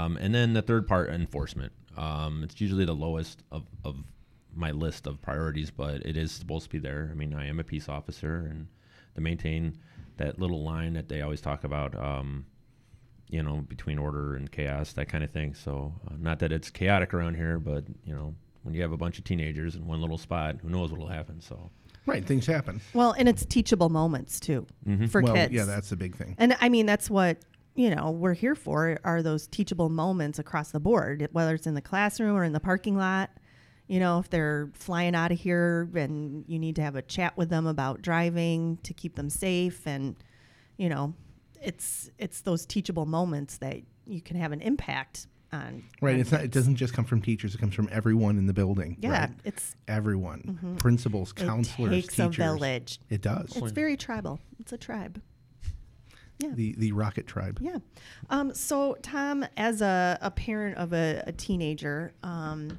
Um, 0.05 0.15
and 0.17 0.33
then 0.33 0.53
the 0.53 0.61
third 0.61 0.87
part, 0.87 1.09
enforcement. 1.09 1.73
Um, 1.97 2.41
it's 2.43 2.61
usually 2.61 2.85
the 2.85 2.95
lowest 2.95 3.43
of, 3.51 3.65
of 3.83 3.97
my 4.55 4.71
list 4.71 5.07
of 5.07 5.21
priorities, 5.21 5.71
but 5.71 6.05
it 6.05 6.15
is 6.15 6.31
supposed 6.31 6.63
to 6.65 6.69
be 6.69 6.79
there. 6.79 7.09
I 7.11 7.15
mean, 7.15 7.33
I 7.33 7.47
am 7.47 7.59
a 7.59 7.65
peace 7.65 7.89
officer, 7.89 8.47
and 8.49 8.67
to 9.19 9.23
maintain 9.23 9.77
that 10.17 10.39
little 10.39 10.63
line 10.63 10.93
that 10.93 11.07
they 11.09 11.21
always 11.21 11.41
talk 11.41 11.63
about, 11.63 11.95
um, 11.95 12.45
you 13.29 13.43
know, 13.43 13.57
between 13.67 13.97
order 13.99 14.35
and 14.35 14.51
chaos, 14.51 14.93
that 14.93 15.07
kind 15.07 15.23
of 15.23 15.29
thing. 15.31 15.53
So, 15.53 15.93
uh, 16.09 16.15
not 16.17 16.39
that 16.39 16.51
it's 16.51 16.69
chaotic 16.69 17.13
around 17.13 17.35
here, 17.35 17.59
but 17.59 17.83
you 18.03 18.13
know, 18.15 18.33
when 18.63 18.73
you 18.73 18.81
have 18.81 18.91
a 18.91 18.97
bunch 18.97 19.17
of 19.17 19.23
teenagers 19.23 19.75
in 19.75 19.85
one 19.85 20.01
little 20.01 20.17
spot, 20.17 20.57
who 20.61 20.69
knows 20.69 20.91
what'll 20.91 21.07
happen? 21.07 21.39
So, 21.41 21.69
Right, 22.05 22.25
things 22.25 22.45
happen. 22.47 22.81
well, 22.93 23.13
and 23.17 23.29
it's 23.29 23.45
teachable 23.45 23.89
moments 23.89 24.39
too 24.39 24.65
Mhm. 24.87 25.09
for 25.09 25.21
well, 25.21 25.35
kids. 25.35 25.53
yeah, 25.53 25.65
that's 25.65 25.89
the 25.89 25.95
big 25.95 26.15
thing. 26.15 26.35
And 26.39 26.57
I 26.59 26.69
mean, 26.69 26.85
that's 26.87 27.09
what, 27.09 27.37
you 27.75 27.93
know, 27.95 28.09
we're 28.11 28.33
here 28.33 28.55
for 28.55 28.99
are 29.03 29.21
those 29.21 29.47
teachable 29.47 29.89
moments 29.89 30.39
across 30.39 30.71
the 30.71 30.79
board, 30.79 31.29
whether 31.31 31.53
it's 31.53 31.67
in 31.67 31.75
the 31.75 31.81
classroom 31.81 32.35
or 32.35 32.43
in 32.43 32.51
the 32.53 32.59
parking 32.59 32.97
lot. 32.97 33.29
You 33.89 33.99
know, 33.99 34.19
if 34.19 34.29
they're 34.29 34.69
flying 34.73 35.15
out 35.15 35.31
of 35.31 35.39
here 35.39 35.89
and 35.95 36.45
you 36.47 36.59
need 36.59 36.75
to 36.77 36.83
have 36.83 36.95
a 36.95 37.01
chat 37.01 37.35
with 37.35 37.49
them 37.49 37.65
about 37.65 38.01
driving 38.03 38.77
to 38.83 38.93
keep 38.93 39.15
them 39.15 39.29
safe 39.29 39.85
and 39.85 40.15
you 40.77 40.87
know, 40.87 41.13
it's 41.61 42.09
it's 42.17 42.41
those 42.41 42.65
teachable 42.65 43.05
moments 43.05 43.57
that 43.57 43.81
you 44.05 44.21
can 44.21 44.37
have 44.37 44.51
an 44.51 44.61
impact 44.61 45.27
on. 45.51 45.83
Right, 46.01 46.13
on 46.13 46.19
it's 46.21 46.31
not. 46.31 46.41
It 46.41 46.51
doesn't 46.51 46.75
just 46.75 46.93
come 46.93 47.03
from 47.03 47.21
teachers. 47.21 47.53
It 47.53 47.57
comes 47.57 47.75
from 47.75 47.89
everyone 47.91 48.37
in 48.37 48.47
the 48.47 48.53
building. 48.53 48.97
Yeah, 49.01 49.21
right? 49.21 49.29
it's 49.43 49.75
everyone, 49.87 50.77
principals, 50.79 51.33
counselors, 51.33 51.91
it 51.91 51.95
takes 51.95 52.15
teachers. 52.15 52.35
a 52.35 52.41
village. 52.41 52.99
It 53.09 53.21
does. 53.21 53.55
It's 53.55 53.71
very 53.71 53.97
tribal. 53.97 54.39
It's 54.59 54.71
a 54.71 54.77
tribe. 54.77 55.21
Yeah. 56.39 56.51
The 56.53 56.73
the 56.77 56.91
Rocket 56.93 57.27
Tribe. 57.27 57.59
Yeah. 57.61 57.79
Um, 58.29 58.53
so, 58.53 58.95
Tom, 59.01 59.45
as 59.57 59.81
a, 59.81 60.17
a 60.21 60.31
parent 60.31 60.77
of 60.77 60.93
a, 60.93 61.21
a 61.27 61.33
teenager, 61.33 62.13
um, 62.23 62.77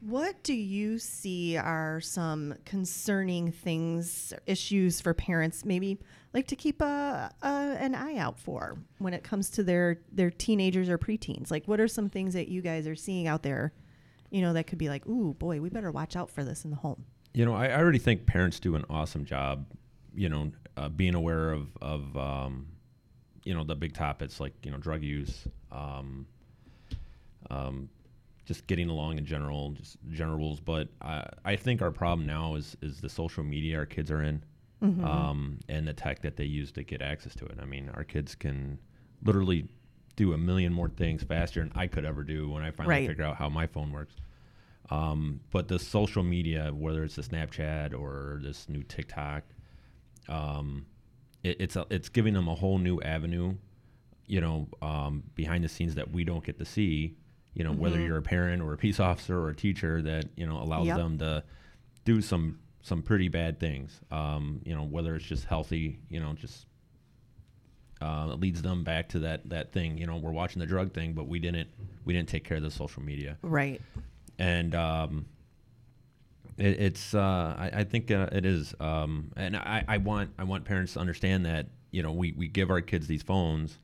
what 0.00 0.42
do 0.42 0.54
you 0.54 0.98
see 0.98 1.56
are 1.56 2.00
some 2.00 2.54
concerning 2.64 3.50
things, 3.52 4.32
issues 4.46 5.00
for 5.00 5.14
parents, 5.14 5.64
maybe 5.64 5.98
like 6.32 6.46
to 6.48 6.56
keep 6.56 6.80
a, 6.80 7.32
a 7.42 7.46
an 7.46 7.94
eye 7.94 8.16
out 8.16 8.38
for 8.38 8.78
when 8.98 9.14
it 9.14 9.24
comes 9.24 9.50
to 9.50 9.62
their 9.62 9.98
their 10.12 10.30
teenagers 10.30 10.88
or 10.88 10.98
preteens? 10.98 11.50
Like, 11.50 11.66
what 11.66 11.80
are 11.80 11.88
some 11.88 12.08
things 12.08 12.34
that 12.34 12.48
you 12.48 12.62
guys 12.62 12.86
are 12.86 12.94
seeing 12.94 13.26
out 13.26 13.42
there, 13.42 13.72
you 14.30 14.40
know, 14.42 14.52
that 14.52 14.66
could 14.66 14.78
be 14.78 14.88
like, 14.88 15.06
ooh, 15.06 15.34
boy, 15.34 15.60
we 15.60 15.68
better 15.68 15.90
watch 15.90 16.16
out 16.16 16.30
for 16.30 16.44
this 16.44 16.64
in 16.64 16.70
the 16.70 16.76
home. 16.76 17.04
You 17.34 17.44
know, 17.44 17.54
I, 17.54 17.66
I 17.66 17.78
already 17.78 17.98
think 17.98 18.26
parents 18.26 18.60
do 18.60 18.74
an 18.74 18.84
awesome 18.88 19.24
job, 19.24 19.66
you 20.14 20.28
know, 20.28 20.52
uh, 20.76 20.88
being 20.88 21.14
aware 21.14 21.50
of, 21.50 21.68
of 21.80 22.16
um, 22.16 22.66
you 23.44 23.54
know, 23.54 23.64
the 23.64 23.74
big 23.74 23.94
topics 23.94 24.40
like, 24.40 24.54
you 24.62 24.70
know, 24.70 24.78
drug 24.78 25.02
use, 25.02 25.46
um, 25.72 26.26
um, 27.50 27.88
just 28.48 28.66
getting 28.66 28.88
along 28.88 29.18
in 29.18 29.26
general, 29.26 29.72
just 29.72 29.98
general 30.10 30.38
rules. 30.38 30.58
But 30.58 30.88
I, 31.02 31.28
I 31.44 31.54
think 31.56 31.82
our 31.82 31.90
problem 31.90 32.26
now 32.26 32.54
is, 32.54 32.76
is 32.80 32.98
the 32.98 33.08
social 33.10 33.44
media 33.44 33.76
our 33.76 33.86
kids 33.86 34.10
are 34.10 34.22
in 34.22 34.42
um, 35.04 35.58
and 35.68 35.86
the 35.86 35.92
tech 35.92 36.22
that 36.22 36.36
they 36.36 36.44
use 36.46 36.72
to 36.72 36.82
get 36.82 37.02
access 37.02 37.34
to 37.36 37.44
it. 37.44 37.58
I 37.60 37.66
mean, 37.66 37.90
our 37.94 38.04
kids 38.04 38.34
can 38.34 38.78
literally 39.22 39.68
do 40.16 40.32
a 40.32 40.38
million 40.38 40.72
more 40.72 40.88
things 40.88 41.22
faster 41.22 41.60
than 41.60 41.72
I 41.74 41.86
could 41.88 42.06
ever 42.06 42.24
do 42.24 42.48
when 42.48 42.62
I 42.62 42.70
finally 42.70 42.94
Right. 43.00 43.08
figure 43.08 43.24
out 43.24 43.36
how 43.36 43.50
my 43.50 43.66
phone 43.66 43.92
works. 43.92 44.14
Um, 44.90 45.40
but 45.50 45.68
the 45.68 45.78
social 45.78 46.22
media, 46.22 46.70
whether 46.74 47.04
it's 47.04 47.16
the 47.16 47.22
Snapchat 47.22 47.92
or 47.92 48.40
this 48.42 48.66
new 48.70 48.82
TikTok, 48.82 49.42
um, 50.28 50.86
it, 51.44 51.56
it's 51.60 51.76
a, 51.76 51.84
it's 51.90 52.08
giving 52.08 52.32
them 52.32 52.48
a 52.48 52.54
whole 52.54 52.78
new 52.78 52.98
avenue, 53.02 53.56
you 54.26 54.40
know, 54.40 54.68
um, 54.80 55.22
behind 55.34 55.64
the 55.64 55.68
scenes 55.68 55.94
that 55.96 56.10
we 56.10 56.24
don't 56.24 56.42
get 56.44 56.58
to 56.58 56.64
see. 56.64 57.14
You 57.58 57.64
know, 57.64 57.72
whether 57.72 58.00
you're 58.00 58.16
a 58.18 58.22
parent 58.22 58.62
or 58.62 58.72
a 58.72 58.76
peace 58.78 59.00
officer 59.00 59.36
or 59.38 59.50
a 59.50 59.54
teacher, 59.54 60.00
that 60.02 60.26
you 60.36 60.46
know 60.46 60.62
allows 60.62 60.86
Yep. 60.86 60.96
them 60.96 61.18
to 61.18 61.42
do 62.04 62.22
some 62.22 62.58
some 62.82 63.02
pretty 63.02 63.28
bad 63.28 63.58
things. 63.58 64.00
Um, 64.10 64.60
you 64.64 64.74
know, 64.74 64.84
whether 64.84 65.14
it's 65.16 65.24
just 65.26 65.44
healthy, 65.44 65.98
you 66.08 66.20
know, 66.20 66.32
just 66.34 66.66
uh, 68.00 68.28
it 68.32 68.38
leads 68.40 68.62
them 68.62 68.84
back 68.84 69.08
to 69.08 69.18
that 69.18 69.48
that 69.50 69.72
thing. 69.72 69.98
You 69.98 70.06
know, 70.06 70.16
we're 70.16 70.30
watching 70.30 70.60
the 70.60 70.66
drug 70.66 70.92
thing, 70.92 71.12
but 71.14 71.26
we 71.26 71.40
didn't 71.40 71.68
we 72.04 72.12
didn't 72.14 72.28
take 72.28 72.44
care 72.44 72.56
of 72.58 72.62
the 72.62 72.70
social 72.70 73.02
media 73.02 73.36
Right. 73.42 73.80
and 74.38 74.74
um, 74.76 75.26
it, 76.56 76.80
it's 76.80 77.12
uh, 77.14 77.54
I, 77.58 77.70
I 77.80 77.84
think 77.84 78.10
uh, 78.12 78.28
it 78.32 78.46
is, 78.46 78.74
um, 78.80 79.32
and 79.36 79.56
I, 79.56 79.84
I 79.88 79.96
want 79.98 80.30
I 80.38 80.44
want 80.44 80.64
parents 80.64 80.92
to 80.94 81.00
understand 81.00 81.44
that 81.46 81.66
you 81.90 82.02
know 82.04 82.12
we, 82.12 82.32
we 82.32 82.46
give 82.48 82.70
our 82.70 82.80
kids 82.80 83.06
these 83.08 83.22
phones, 83.22 83.78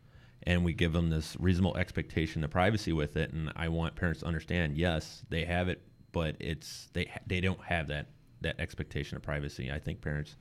and 0.46 0.64
we 0.64 0.72
give 0.72 0.92
them 0.92 1.10
this 1.10 1.36
reasonable 1.40 1.76
expectation 1.76 2.44
of 2.44 2.50
privacy 2.50 2.92
with 2.92 3.16
it, 3.16 3.32
and 3.32 3.52
I 3.56 3.68
want 3.68 3.96
parents 3.96 4.20
to 4.20 4.26
understand 4.26 4.76
yes 4.76 5.24
they 5.28 5.44
have 5.44 5.68
it, 5.68 5.82
but 6.12 6.36
it's 6.40 6.88
they 6.92 7.10
they 7.26 7.40
don't 7.40 7.62
have 7.64 7.88
that 7.88 8.08
that 8.42 8.60
expectation 8.60 9.16
of 9.16 9.22
privacy. 9.22 9.70
I 9.72 9.78
think 9.78 10.00
parents 10.00 10.36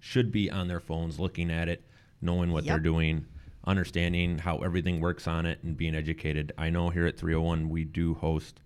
should 0.00 0.32
be 0.32 0.50
on 0.50 0.68
their 0.68 0.80
phones 0.80 1.18
looking 1.18 1.50
at 1.50 1.68
it, 1.68 1.84
knowing 2.20 2.50
what 2.50 2.64
they're 2.64 2.78
doing, 2.78 3.26
understanding 3.66 4.38
how 4.38 4.58
everything 4.58 5.00
works 5.00 5.26
on 5.26 5.46
it, 5.46 5.62
and 5.62 5.76
being 5.76 5.94
educated. 5.94 6.52
I 6.56 6.70
know 6.70 6.90
here 6.90 7.06
at 7.06 7.18
301 7.18 7.68
we 7.68 7.84
do 7.84 8.14
host 8.14 8.60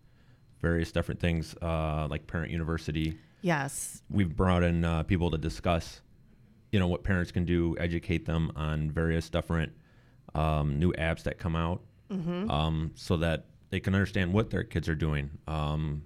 various 0.61 0.93
different 0.93 1.21
things 1.21 1.55
uh, 1.63 2.07
like 2.11 2.27
Parent 2.27 2.51
University. 2.51 3.19
Yes. 3.43 4.03
We've 4.11 4.35
brought 4.35 4.63
in 4.63 4.85
uh, 4.85 5.03
people 5.05 5.31
to 5.31 5.39
discuss, 5.39 6.03
you 6.71 6.79
know, 6.79 6.87
what 6.87 7.03
parents 7.03 7.33
can 7.33 7.45
do, 7.45 7.77
educate 7.79 8.27
them 8.27 8.53
on 8.55 8.91
various 8.91 9.31
different 9.31 9.73
um, 10.35 10.79
new 10.79 10.93
apps 10.93 11.23
that 11.25 11.39
come 11.39 11.57
out, 11.57 11.81
um, 12.11 12.93
so 12.95 13.17
that 13.19 13.45
they 13.71 13.81
can 13.81 13.95
understand 13.95 14.33
what 14.33 14.51
their 14.51 14.65
kids 14.65 14.89
are 14.89 14.95
doing. 14.95 15.31
Um, 15.47 16.03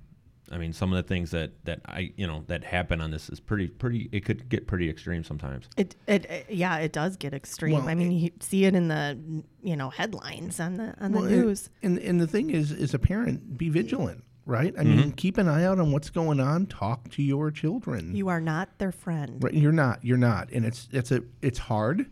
I 0.53 0.59
mean, 0.59 0.75
some 0.75 0.93
of 0.93 0.97
the 0.97 1.09
things 1.09 1.31
that 1.31 1.53
that 1.65 1.81
I 1.87 2.13
you 2.17 2.27
know 2.27 2.45
that 2.49 2.65
happen 2.65 3.01
on 3.01 3.11
this 3.11 3.31
is 3.31 3.41
pretty 3.41 3.69
pretty. 3.69 4.11
It 4.13 4.25
could 4.27 4.49
get 4.51 4.67
pretty 4.67 4.91
extreme 4.91 5.25
sometimes. 5.25 5.69
It, 5.79 5.97
it, 6.07 6.27
it- 6.27 6.47
yeah, 6.51 6.77
it 6.79 6.93
does 6.93 7.17
get 7.17 7.33
extreme. 7.33 7.73
Well, 7.75 7.89
I 7.89 7.95
mean, 7.95 8.13
you 8.13 8.31
see 8.41 8.67
it 8.67 8.75
in 8.75 8.89
the 8.89 9.19
you 9.63 9.75
know 9.77 9.89
headlines 9.89 10.61
on 10.61 10.75
the 10.75 10.95
on 11.01 11.13
the 11.13 11.21
Well, 11.21 11.31
news. 11.31 11.71
And 11.83 11.99
and 11.99 12.21
the 12.21 12.27
thing 12.27 12.51
is, 12.51 12.71
is 12.73 12.93
a 12.93 12.99
parent, 12.99 13.57
be 13.57 13.71
vigilant, 13.71 14.23
right? 14.45 14.75
I 14.79 14.85
mean, 14.85 15.13
keep 15.13 15.39
an 15.39 15.49
eye 15.49 15.65
out 15.65 15.79
on 15.79 15.93
what's 15.93 16.11
going 16.11 16.41
on. 16.41 16.67
Talk 16.67 17.09
to 17.13 17.23
your 17.23 17.51
children. 17.51 18.15
You 18.15 18.29
are 18.29 18.41
not 18.41 18.79
their 18.79 18.93
friend. 18.93 19.43
Right, 19.43 19.55
you're 19.55 19.73
not. 19.73 20.05
You're 20.05 20.19
not, 20.19 20.51
and 20.53 20.67
it's 20.67 20.89
it's 20.93 21.11
a 21.11 21.23
it's 21.41 21.59
hard, 21.59 22.05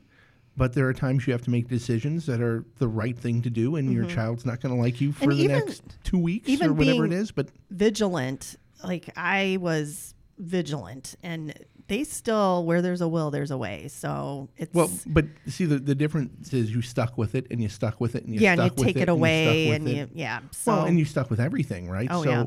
but 0.57 0.75
there 0.75 0.87
are 0.89 0.93
times 0.93 1.27
you 1.27 1.33
have 1.33 1.43
to 1.43 1.51
make 1.51 1.69
decisions 1.69 2.27
that 2.27 2.41
are 2.41 2.65
the 2.79 2.89
right 2.89 3.17
thing 3.17 3.43
to 3.43 3.51
do, 3.51 3.77
and 3.77 3.93
your 3.93 4.05
child's 4.07 4.45
not 4.45 4.61
going 4.61 4.75
to 4.75 4.81
like 4.81 5.01
you 5.01 5.13
for 5.13 5.27
Mm-hmm. 5.27 5.31
And 5.31 5.39
the 5.39 5.45
even- 5.45 5.67
next 5.67 5.83
two 6.05 6.19
weeks 6.19 6.63
or 6.63 6.73
whatever 6.73 7.05
it 7.07 7.13
is. 7.13 7.31
But 7.33 7.49
Vigilant, 7.71 8.57
like 8.85 9.11
I 9.17 9.59
was 9.61 10.15
vigilant, 10.39 11.15
and 11.23 11.55
they 11.89 12.05
still 12.05 12.65
where 12.65 12.83
there's 12.83 13.01
a 13.01 13.09
will, 13.09 13.31
there's 13.31 13.51
a 13.51 13.57
way. 13.59 13.89
So 13.89 14.49
it's 14.57 14.75
well, 14.75 14.91
but 15.07 15.27
see, 15.47 15.65
the 15.65 15.79
the 15.79 15.95
difference 15.95 16.53
is 16.53 16.75
you 16.75 16.83
stuck 16.83 17.17
with 17.17 17.35
it, 17.35 17.47
and 17.51 17.63
you 17.63 17.69
stuck 17.69 18.01
with 18.01 18.15
it, 18.15 18.25
and 18.25 18.35
you 18.35 18.41
yeah, 18.41 18.53
and 18.53 18.61
you 18.63 18.67
stuck 18.69 18.77
with 18.79 18.87
take 18.87 18.97
it 18.97 19.01
and 19.01 19.09
you 19.09 19.15
away, 19.15 19.69
and 19.71 19.89
you 19.89 20.09
yeah. 20.13 20.41
So 20.51 20.73
well, 20.73 20.85
and 20.85 20.99
you 20.99 21.05
stuck 21.05 21.31
with 21.31 21.41
everything, 21.41 21.89
right? 21.89 22.09
Oh, 22.11 22.23
so, 22.23 22.31
yeah. 22.31 22.45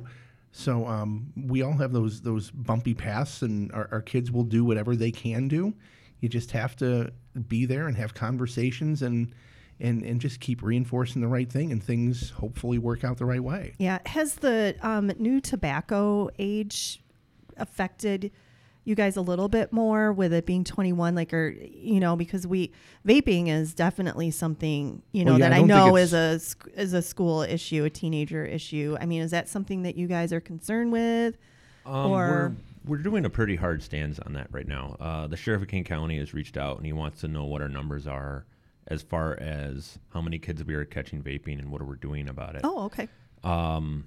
so 0.52 0.86
um, 0.88 1.34
we 1.36 1.62
all 1.62 1.74
have 1.74 1.92
those 1.92 2.22
those 2.22 2.52
bumpy 2.52 2.94
paths, 2.94 3.42
and 3.42 3.72
our, 3.72 3.90
our 3.92 4.02
kids 4.02 4.32
will 4.32 4.44
do 4.44 4.64
whatever 4.64 4.96
they 4.96 5.12
can 5.12 5.48
do. 5.48 5.74
You 6.26 6.30
just 6.30 6.50
have 6.52 6.76
to 6.78 7.12
be 7.48 7.68
there 7.68 7.88
and 7.88 7.96
have 7.98 8.16
conversations, 8.16 9.04
and 9.04 9.32
and 9.80 10.02
and 10.02 10.20
just 10.20 10.40
keep 10.40 10.64
reinforcing 10.64 11.22
the 11.22 11.28
right 11.28 11.48
thing, 11.48 11.72
and 11.72 11.84
things 11.84 12.32
hopefully 12.32 12.80
work 12.80 13.04
out 13.04 13.18
the 13.20 13.26
right 13.26 13.44
way. 13.44 13.74
Yeah. 13.78 14.00
Has 14.08 14.34
the 14.38 14.76
um, 14.82 15.12
new 15.20 15.40
tobacco 15.40 16.32
age 16.40 17.00
affected 17.58 18.32
you 18.86 18.96
guys 18.96 19.18
a 19.18 19.22
little 19.22 19.50
bit 19.50 19.72
more 19.72 20.12
with 20.12 20.34
it 20.34 20.48
being 20.48 20.64
21? 20.64 21.14
Like, 21.14 21.32
or, 21.32 21.50
you 21.50 22.00
know, 22.00 22.16
because 22.16 22.48
we, 22.48 22.72
vaping 23.08 23.48
is 23.50 23.76
definitely 23.76 24.32
something, 24.32 25.04
you 25.12 25.26
know, 25.26 25.34
Well, 25.34 25.40
yeah, 25.42 25.50
that 25.50 25.56
I 25.56 25.60
I, 25.60 25.62
know 25.62 25.96
is 25.96 26.14
a, 26.14 26.40
is 26.76 26.94
a 26.94 27.02
school 27.04 27.44
issue, 27.44 27.84
a 27.84 27.90
teenager 27.90 28.46
issue. 28.46 28.98
I 29.00 29.06
mean, 29.06 29.22
is 29.22 29.32
that 29.32 29.48
something 29.48 29.84
that 29.84 29.96
you 29.96 30.08
guys 30.08 30.34
are 30.34 30.42
concerned 30.42 30.92
with? 30.92 31.38
Um, 31.86 32.12
Or- 32.12 32.56
we're 32.88 32.98
doing 32.98 33.26
a 33.26 33.30
pretty 33.30 33.56
hard 33.56 33.82
stance 33.84 34.20
on 34.20 34.34
that 34.34 34.48
right 34.52 34.68
now. 34.68 34.96
Uh, 35.00 35.28
the 35.28 35.38
sheriff 35.38 35.62
of 35.62 35.68
Kane 35.68 35.84
County 35.84 36.18
has 36.20 36.34
reached 36.34 36.58
out 36.58 36.78
and 36.78 36.86
he 36.86 36.94
wants 36.94 37.22
to 37.22 37.28
know 37.28 37.46
what 37.46 37.62
our 37.62 37.70
numbers 37.70 38.08
are 38.08 38.46
as 38.88 39.02
far 39.02 39.38
as 39.40 39.98
how 40.14 40.22
many 40.22 40.38
kids 40.38 40.64
we 40.64 40.76
are 40.76 40.86
catching 40.86 41.22
vaping 41.24 41.58
and 41.60 41.72
what 41.72 41.82
are 41.82 41.86
we 41.86 41.98
doing 41.98 42.30
about 42.30 42.56
it. 42.56 42.62
Oh, 42.64 42.84
okay. 42.86 43.08
um, 43.44 44.06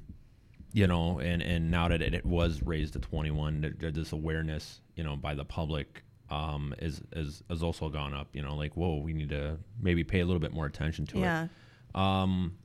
you 0.72 0.86
know, 0.86 1.18
and 1.18 1.40
and 1.42 1.70
now 1.70 1.88
that 1.88 2.02
it, 2.02 2.12
it 2.14 2.26
was 2.26 2.62
raised 2.62 2.92
to 2.92 2.98
21, 2.98 3.60
there- 3.62 3.74
there- 3.78 3.90
this 3.90 4.12
awareness, 4.12 4.80
you 4.96 5.02
know, 5.02 5.16
by 5.16 5.34
the 5.34 5.44
public 5.44 6.04
um, 6.30 6.74
is 6.78 7.00
is 7.12 7.42
has 7.48 7.62
also 7.62 7.88
gone 7.88 8.12
up. 8.12 8.28
You 8.34 8.42
know, 8.42 8.54
like 8.54 8.76
whoa, 8.76 8.98
we 8.98 9.14
need 9.14 9.30
to 9.30 9.56
maybe 9.80 10.04
pay 10.04 10.20
a 10.20 10.26
little 10.26 10.40
bit 10.40 10.52
more 10.52 10.66
attention 10.66 11.06
to 11.06 11.18
Yeah. 11.20 11.44
it. 11.44 11.50
Um, 11.98 12.58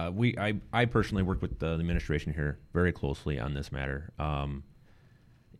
uh, 0.00 0.10
we 0.12 0.36
I 0.38 0.54
I 0.72 0.86
personally 0.86 1.22
work 1.22 1.42
with 1.42 1.58
the 1.58 1.66
administration 1.74 2.32
here 2.32 2.58
very 2.72 2.92
closely 2.92 3.38
on 3.38 3.52
this 3.52 3.70
matter. 3.70 4.10
Um, 4.18 4.62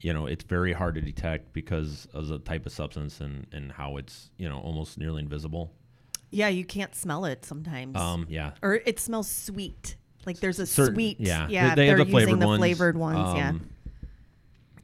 you 0.00 0.12
know, 0.12 0.26
it's 0.26 0.45
very 0.45 0.73
hard 0.73 0.95
to 0.95 1.00
detect 1.00 1.52
because 1.52 2.07
of 2.14 2.28
the 2.28 2.38
type 2.38 2.67
of 2.67 2.73
substance 2.73 3.21
and 3.21 3.47
and 3.52 3.73
how 3.73 3.97
it's 3.97 4.31
you 4.38 4.49
know 4.49 4.59
almost 4.61 4.99
nearly 4.99 5.23
invisible. 5.23 5.73
Yeah. 6.31 6.49
You 6.49 6.64
can't 6.64 6.95
smell 6.95 7.25
it 7.25 7.45
sometimes. 7.45 7.97
Um, 7.97 8.26
yeah, 8.28 8.52
or 8.62 8.75
it 8.75 9.00
smells 9.00 9.28
sweet. 9.31 9.97
Like 10.26 10.40
there's 10.40 10.59
a 10.59 10.67
certain- 10.67 10.95
sweet. 10.95 11.21
Yeah, 11.21 11.49
Yeah. 11.49 11.71
They, 11.75 11.83
they 11.83 11.87
have 11.88 11.97
they're 11.97 12.05
the 12.05 12.11
flavored 12.11 12.28
using 12.28 12.40
the 12.40 12.47
ones. 12.47 12.59
flavored 12.61 12.97
ones. 12.99 13.37
yeah. 13.37 13.49
um, 13.50 13.69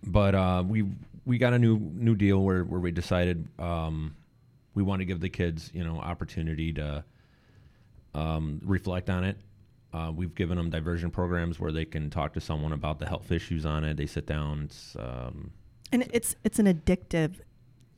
But 0.06 0.34
uh, 0.34 0.64
we 0.66 0.84
we 1.26 1.38
got 1.38 1.52
a 1.52 1.58
new 1.58 1.78
new 1.78 2.14
deal 2.14 2.42
where 2.42 2.64
where 2.64 2.80
we 2.80 2.90
decided 2.90 3.46
um, 3.58 4.14
we 4.74 4.82
want 4.82 5.00
to 5.00 5.04
give 5.04 5.20
the 5.20 5.28
kids 5.28 5.70
you 5.74 5.84
know 5.84 5.98
opportunity 6.00 6.72
to 6.74 7.04
um, 8.14 8.60
reflect 8.64 9.10
on 9.10 9.24
it. 9.24 9.36
Uh, 9.94 10.10
we've 10.10 10.34
given 10.34 10.56
them 10.56 10.70
diversion 10.70 11.08
programs 11.10 11.60
where 11.60 11.70
they 11.70 11.84
can 11.84 12.10
talk 12.10 12.32
to 12.34 12.40
someone 12.40 12.72
about 12.72 12.98
the 12.98 13.06
health 13.06 13.30
issues 13.30 13.64
on 13.64 13.84
it. 13.84 13.96
They 13.96 14.06
sit 14.06 14.26
down. 14.26 14.62
It's 14.64 14.96
um, 14.98 15.52
And 15.92 16.08
it's 16.12 16.34
it's 16.42 16.58
an 16.58 16.66
addictive 16.66 17.34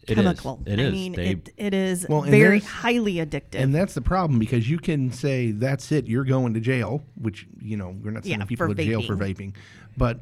It 0.07 0.11
is. 0.11 0.15
chemical. 0.17 0.62
It 0.67 0.79
I 0.79 0.83
is. 0.83 0.93
mean, 0.93 1.12
They- 1.12 1.31
it, 1.31 1.49
it 1.57 1.73
is 1.75 2.07
Well, 2.09 2.21
very 2.23 2.61
highly 2.61 3.15
addictive. 3.15 3.55
And 3.62 3.75
that's 3.75 3.95
the 3.95 4.03
problem 4.03 4.38
because 4.38 4.69
you 4.69 4.79
can 4.79 5.11
say 5.11 5.53
that's 5.53 5.91
it, 5.91 6.07
you're 6.07 6.25
going 6.25 6.53
to 6.53 6.61
jail, 6.61 7.03
which 7.15 7.47
you 7.62 7.79
know 7.79 7.97
we're 8.03 8.11
not 8.11 8.25
sending 8.25 8.41
Yeah, 8.41 8.45
people 8.47 8.67
for 8.69 8.75
to 8.75 8.85
jail 8.85 9.00
for 9.00 9.17
vaping. 9.17 9.53
vaping, 9.53 9.55
but 9.97 10.21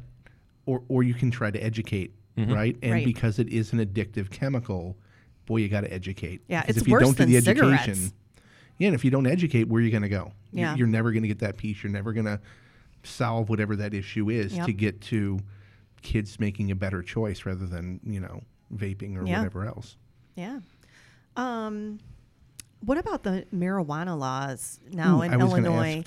or 0.65 0.81
or 0.87 1.03
you 1.03 1.13
can 1.13 1.29
try 1.29 1.51
to 1.51 1.59
educate, 1.61 2.13
right? 2.37 2.77
And 2.81 2.91
Right. 2.93 3.05
because 3.05 3.37
it 3.37 3.49
is 3.49 3.73
an 3.73 3.79
addictive 3.79 4.29
chemical, 4.31 4.97
boy, 5.45 5.57
you 5.57 5.67
got 5.67 5.81
to 5.81 5.91
educate. 5.93 6.39
Yeah, 6.47 6.63
it's 6.69 6.77
if 6.77 6.87
you 6.87 6.93
worse 6.93 7.03
don't 7.03 7.17
do 7.17 7.25
than 7.25 7.33
the 7.33 7.41
cigarettes. 7.41 8.13
Yeah, 8.77 8.87
and 8.87 8.95
if 8.95 9.05
you 9.05 9.11
don't 9.11 9.27
educate, 9.27 9.67
where 9.67 9.79
are 9.81 9.85
you 9.85 9.91
going 9.91 10.03
to 10.03 10.09
go? 10.09 10.31
You're- 10.51 10.61
Yeah. 10.61 10.75
you're, 10.75 10.87
never 10.87 11.11
going 11.11 11.23
to 11.23 11.27
get 11.27 11.39
that 11.39 11.57
piece. 11.57 11.83
You're 11.83 11.91
never 11.91 12.13
going 12.13 12.25
to 12.25 12.39
solve 13.03 13.49
whatever 13.49 13.75
that 13.75 13.93
issue 13.93 14.29
is 14.29 14.55
Yep. 14.55 14.65
to 14.65 14.73
get 14.73 15.01
to 15.01 15.39
kids 16.01 16.39
making 16.39 16.71
a 16.71 16.75
better 16.75 17.01
choice 17.01 17.45
rather 17.45 17.65
than 17.65 17.99
you 18.03 18.19
know 18.19 18.41
vaping 18.73 19.15
or 19.17 19.25
Yeah. 19.27 19.37
whatever 19.39 19.65
else. 19.65 19.97
yeah. 20.35 20.59
Um, 21.35 21.99
what 22.81 22.97
about 22.97 23.23
the 23.23 23.45
marijuana 23.53 24.17
laws 24.17 24.79
now 24.91 25.19
Ooh, 25.19 25.21
in 25.23 25.33
I 25.33 25.37
was 25.37 25.49
gonna 25.53 25.65
Illinois? 25.67 26.03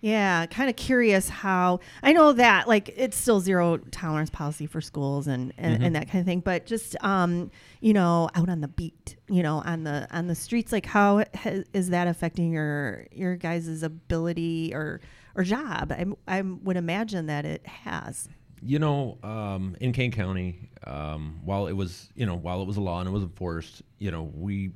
Yeah, 0.00 0.46
kind 0.46 0.70
of 0.70 0.76
curious 0.76 1.28
how 1.28 1.80
I 2.04 2.12
know 2.12 2.32
that 2.32 2.68
like 2.68 2.94
it's 2.96 3.16
still 3.16 3.40
zero 3.40 3.78
tolerance 3.78 4.30
policy 4.30 4.66
for 4.66 4.80
schools 4.80 5.26
and 5.26 5.52
and, 5.58 5.74
Mm-hmm. 5.74 5.84
and 5.84 5.96
that 5.96 6.08
kind 6.08 6.20
of 6.20 6.26
thing, 6.26 6.40
but 6.40 6.66
just 6.66 6.94
um 7.02 7.50
you 7.80 7.92
know 7.92 8.30
out 8.34 8.48
on 8.48 8.60
the 8.60 8.68
beat, 8.68 9.16
you 9.28 9.42
know 9.42 9.56
on 9.64 9.82
the 9.82 10.06
on 10.10 10.28
the 10.28 10.34
streets, 10.36 10.70
like 10.70 10.86
how 10.86 11.24
ha- 11.34 11.64
is 11.72 11.90
that 11.90 12.06
affecting 12.06 12.52
your 12.52 13.06
your 13.10 13.34
guys' 13.36 13.82
ability 13.82 14.72
or 14.72 15.00
or 15.34 15.42
job? 15.42 15.90
I 15.92 16.06
I 16.28 16.42
would 16.42 16.76
imagine 16.76 17.26
that 17.26 17.44
it 17.44 17.66
has. 17.66 18.28
You 18.60 18.78
know, 18.80 19.18
um, 19.22 19.76
in 19.80 19.92
Kane 19.92 20.10
County, 20.10 20.70
um, 20.84 21.38
while 21.44 21.68
it 21.68 21.74
was, 21.74 22.10
you 22.16 22.26
know, 22.26 22.34
while 22.34 22.60
it 22.60 22.66
was 22.66 22.76
a 22.76 22.80
law 22.80 22.98
and 22.98 23.08
it 23.08 23.12
was 23.12 23.22
enforced, 23.22 23.82
you 23.98 24.10
know, 24.10 24.24
we, 24.34 24.72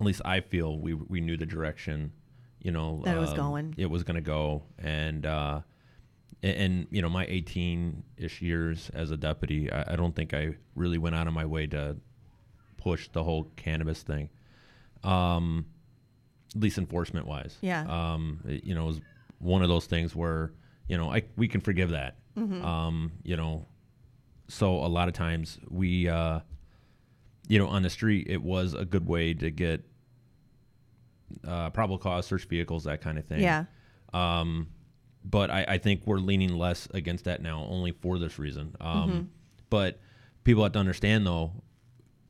at 0.00 0.06
least 0.06 0.20
I 0.24 0.40
feel 0.40 0.78
we 0.78 0.92
we 0.94 1.20
knew 1.22 1.36
the 1.38 1.46
direction, 1.46 2.12
you 2.60 2.70
know, 2.70 3.02
That 3.04 3.16
it 3.16 3.20
was 3.20 3.30
um, 3.30 3.36
going. 3.36 3.74
It 3.76 3.86
was 3.90 4.02
going 4.04 4.16
to 4.16 4.20
go, 4.20 4.64
and 4.78 5.24
uh, 5.24 5.60
and, 6.42 6.56
and 6.56 6.86
you 6.90 7.02
know, 7.02 7.08
my 7.08 7.26
18 7.28 8.02
ish 8.16 8.42
years 8.42 8.90
as 8.94 9.10
a 9.10 9.16
deputy, 9.16 9.70
I, 9.70 9.92
I 9.92 9.96
don't 9.96 10.14
think 10.14 10.34
I 10.34 10.56
really 10.74 10.98
went 10.98 11.14
out 11.14 11.26
of 11.26 11.32
my 11.34 11.44
way 11.44 11.66
to 11.68 11.96
push 12.76 13.08
the 13.08 13.24
whole 13.24 13.50
cannabis 13.56 14.02
thing, 14.02 14.28
um, 15.04 15.66
at 16.54 16.60
least 16.60 16.78
enforcement 16.78 17.26
wise. 17.26 17.56
Yeah. 17.60 17.84
Um, 17.88 18.40
it, 18.46 18.64
you 18.64 18.74
know, 18.74 18.84
it 18.84 18.86
was 18.86 19.00
one 19.38 19.62
of 19.62 19.68
those 19.68 19.86
things 19.86 20.14
where 20.16 20.52
you 20.88 20.96
know 20.96 21.12
I 21.12 21.22
we 21.36 21.48
can 21.48 21.60
forgive 21.60 21.90
that. 21.90 22.16
Um, 22.64 23.12
you 23.24 23.36
know, 23.36 23.66
so 24.48 24.76
a 24.76 24.86
lot 24.86 25.08
of 25.08 25.14
times 25.14 25.58
we, 25.68 26.08
uh, 26.08 26.40
you 27.48 27.58
know, 27.58 27.66
on 27.66 27.82
the 27.82 27.90
street, 27.90 28.28
it 28.30 28.42
was 28.42 28.74
a 28.74 28.84
good 28.84 29.06
way 29.08 29.34
to 29.34 29.50
get 29.50 29.84
uh, 31.46 31.70
probable 31.70 31.98
cause, 31.98 32.26
search 32.26 32.44
vehicles, 32.46 32.84
that 32.84 33.00
kind 33.00 33.18
of 33.18 33.24
thing. 33.26 33.40
Yeah. 33.40 33.64
Um, 34.12 34.68
but 35.24 35.50
I, 35.50 35.64
I 35.68 35.78
think 35.78 36.02
we're 36.06 36.18
leaning 36.18 36.56
less 36.56 36.88
against 36.94 37.24
that 37.24 37.42
now, 37.42 37.66
only 37.68 37.92
for 37.92 38.18
this 38.18 38.38
reason. 38.38 38.74
Um, 38.80 39.10
Mm-hmm. 39.10 39.22
But 39.70 40.00
people 40.44 40.62
have 40.62 40.72
to 40.72 40.78
understand, 40.78 41.26
though, 41.26 41.52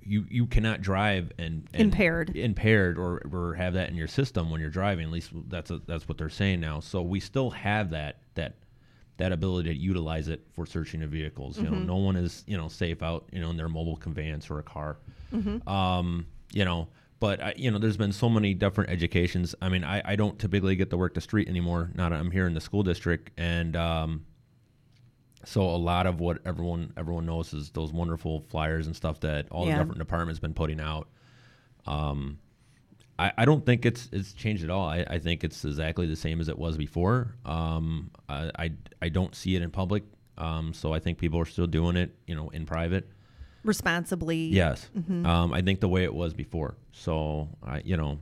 you 0.02 0.24
you 0.28 0.46
cannot 0.46 0.80
drive 0.80 1.30
and, 1.38 1.68
and 1.72 1.82
Impaired. 1.82 2.34
impaired, 2.36 2.98
or, 2.98 3.22
or 3.30 3.54
have 3.54 3.74
that 3.74 3.90
in 3.90 3.94
your 3.94 4.08
system 4.08 4.50
when 4.50 4.60
you're 4.60 4.70
driving. 4.70 5.04
At 5.04 5.12
least 5.12 5.30
that's 5.48 5.70
a, 5.70 5.78
that's 5.86 6.08
what 6.08 6.18
they're 6.18 6.28
saying 6.30 6.58
now. 6.60 6.80
So 6.80 7.02
we 7.02 7.20
still 7.20 7.50
have 7.50 7.90
that 7.90 8.22
that 8.34 8.56
that 9.18 9.30
ability 9.32 9.68
to 9.68 9.76
utilize 9.76 10.28
it 10.28 10.44
for 10.54 10.64
searching 10.66 11.02
of 11.02 11.10
vehicles. 11.10 11.58
You 11.58 11.64
Mm-hmm. 11.64 11.74
know, 11.74 11.94
no 11.94 11.96
one 11.96 12.16
is 12.16 12.42
you 12.48 12.56
know 12.56 12.66
safe 12.68 13.02
out 13.04 13.28
you 13.32 13.40
know 13.40 13.50
in 13.50 13.56
their 13.56 13.68
mobile 13.68 13.96
conveyance 13.96 14.50
or 14.50 14.58
a 14.58 14.62
car. 14.64 14.96
Mm-hmm. 15.32 15.68
Um, 15.68 16.26
you 16.52 16.64
know, 16.64 16.88
but 17.20 17.42
I, 17.42 17.54
you 17.56 17.70
know, 17.70 17.78
there's 17.78 17.96
been 17.96 18.12
so 18.12 18.28
many 18.28 18.54
different 18.54 18.90
educations. 18.90 19.54
I 19.60 19.68
mean, 19.68 19.84
I, 19.84 20.02
I 20.04 20.16
don't 20.16 20.38
typically 20.38 20.76
get 20.76 20.90
to 20.90 20.96
work 20.96 21.14
the 21.14 21.20
street 21.20 21.48
anymore. 21.48 21.90
Now 21.94 22.08
that 22.08 22.18
I'm 22.18 22.30
here 22.30 22.46
in 22.46 22.54
the 22.54 22.60
school 22.60 22.82
district, 22.82 23.30
and 23.36 23.74
um, 23.76 24.24
so 25.44 25.62
a 25.62 25.76
lot 25.76 26.06
of 26.06 26.20
what 26.20 26.38
everyone 26.44 26.92
everyone 26.96 27.26
knows 27.26 27.52
is 27.52 27.70
those 27.70 27.92
wonderful 27.92 28.40
flyers 28.48 28.86
and 28.86 28.94
stuff 28.94 29.20
that 29.20 29.46
all 29.50 29.66
Yeah. 29.66 29.74
the 29.78 29.78
different 29.84 29.98
departments 29.98 30.38
been 30.40 30.54
putting 30.54 30.80
out. 30.80 31.08
Um, 31.86 32.38
I, 33.18 33.32
I 33.38 33.44
don't 33.44 33.64
think 33.66 33.84
it's 33.86 34.08
it's 34.12 34.32
changed 34.32 34.62
at 34.62 34.70
all. 34.70 34.88
I, 34.88 35.04
I 35.08 35.18
think 35.18 35.42
it's 35.42 35.64
exactly 35.64 36.06
the 36.06 36.16
same 36.16 36.40
as 36.40 36.48
it 36.48 36.58
was 36.58 36.76
before. 36.76 37.34
Um, 37.44 38.10
I, 38.28 38.50
I 38.58 38.72
I 39.02 39.08
don't 39.08 39.34
see 39.34 39.56
it 39.56 39.62
in 39.62 39.70
public. 39.70 40.04
Um, 40.36 40.72
so 40.72 40.92
I 40.92 41.00
think 41.00 41.18
people 41.18 41.40
are 41.40 41.44
still 41.46 41.66
doing 41.66 41.96
it, 41.96 42.14
you 42.28 42.36
know, 42.36 42.48
in 42.50 42.64
private. 42.64 43.08
Responsibly. 43.68 44.46
Yes. 44.46 44.88
Um, 44.96 45.52
I 45.52 45.62
think 45.62 45.80
the 45.80 45.88
way 45.88 46.02
it 46.04 46.14
was 46.14 46.34
before. 46.34 46.76
So 46.92 47.48
I, 47.62 47.80
you 47.84 47.96
know, 47.96 48.18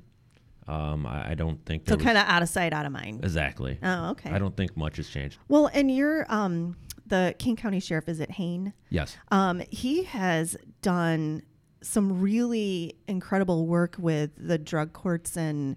Um, 0.68 1.06
I, 1.06 1.30
I 1.30 1.34
don't 1.34 1.64
think 1.64 1.88
So 1.88 1.96
kind 1.96 2.18
of 2.18 2.24
out 2.26 2.42
of 2.42 2.48
sight, 2.48 2.72
out 2.72 2.86
of 2.86 2.92
mind. 2.92 3.24
exactly. 3.24 3.78
Oh, 3.82 4.10
okay. 4.10 4.30
I 4.30 4.38
don't 4.38 4.56
think 4.56 4.76
much 4.76 4.96
has 4.96 5.08
changed. 5.08 5.38
Well, 5.48 5.70
and 5.72 5.90
you're 5.90 6.26
um, 6.28 6.76
the 7.06 7.34
Kane 7.38 7.54
County 7.56 7.78
Sheriff, 7.80 8.08
is 8.08 8.18
it 8.18 8.32
Hain? 8.32 8.72
Yes. 8.90 9.16
Um, 9.30 9.62
he 9.70 10.02
has 10.02 10.56
done 10.82 11.42
some 11.82 12.20
really 12.20 12.96
incredible 13.06 13.66
work 13.66 13.94
with 13.96 14.30
the 14.36 14.58
drug 14.58 14.92
courts 14.92 15.36
and 15.36 15.76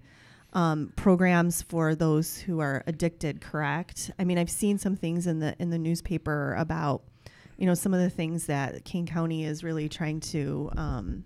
um, 0.54 0.92
programs 0.96 1.62
for 1.62 1.94
those 1.94 2.38
who 2.38 2.58
are 2.58 2.82
addicted. 2.88 3.40
Correct? 3.40 4.10
I 4.18 4.24
mean, 4.24 4.38
I've 4.38 4.50
seen 4.50 4.76
some 4.78 4.96
things 4.96 5.28
in 5.28 5.38
the 5.38 5.54
in 5.60 5.70
the 5.70 5.78
newspaper 5.78 6.54
about 6.58 7.02
you 7.60 7.66
know 7.66 7.74
some 7.74 7.94
of 7.94 8.00
the 8.00 8.10
things 8.10 8.46
that 8.46 8.84
Kane 8.84 9.06
County 9.06 9.44
is 9.44 9.62
really 9.62 9.88
trying 9.88 10.18
to 10.20 10.70
um, 10.76 11.24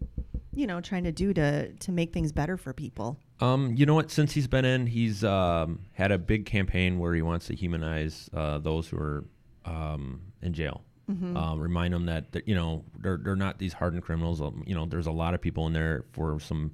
you 0.53 0.67
know 0.67 0.81
trying 0.81 1.05
to 1.05 1.13
do 1.13 1.33
to 1.33 1.73
to 1.73 1.93
make 1.93 2.13
things 2.13 2.33
better 2.33 2.57
for 2.57 2.73
people. 2.75 3.19
Um, 3.41 3.75
you 3.77 3.87
know 3.87 3.95
what? 3.95 4.11
Since 4.11 4.33
he's 4.33 4.47
been 4.47 4.65
in, 4.65 4.87
he's 4.87 5.25
um, 5.25 5.81
had 5.93 6.13
a 6.13 6.19
big 6.19 6.45
campaign 6.47 6.99
where 6.99 7.15
he 7.15 7.23
wants 7.23 7.47
to 7.47 7.55
humanize 7.55 8.29
uh, 8.35 8.59
those 8.59 8.89
who 8.89 8.97
are 8.99 9.25
um, 9.65 10.21
in 10.43 10.53
jail. 10.53 10.83
Um, 11.07 11.61
remind 11.61 11.93
them 11.93 12.07
that, 12.07 12.33
that 12.33 12.49
you 12.49 12.55
know 12.55 12.83
they're 12.99 13.19
they're 13.19 13.37
not 13.37 13.59
these 13.59 13.75
hardened 13.75 14.03
criminals. 14.05 14.41
Um, 14.41 14.65
you 14.67 14.75
know, 14.75 14.87
there's 14.87 15.07
a 15.07 15.13
lot 15.13 15.35
of 15.35 15.41
people 15.43 15.67
in 15.67 15.75
there 15.75 16.07
for 16.13 16.41
some 16.41 16.71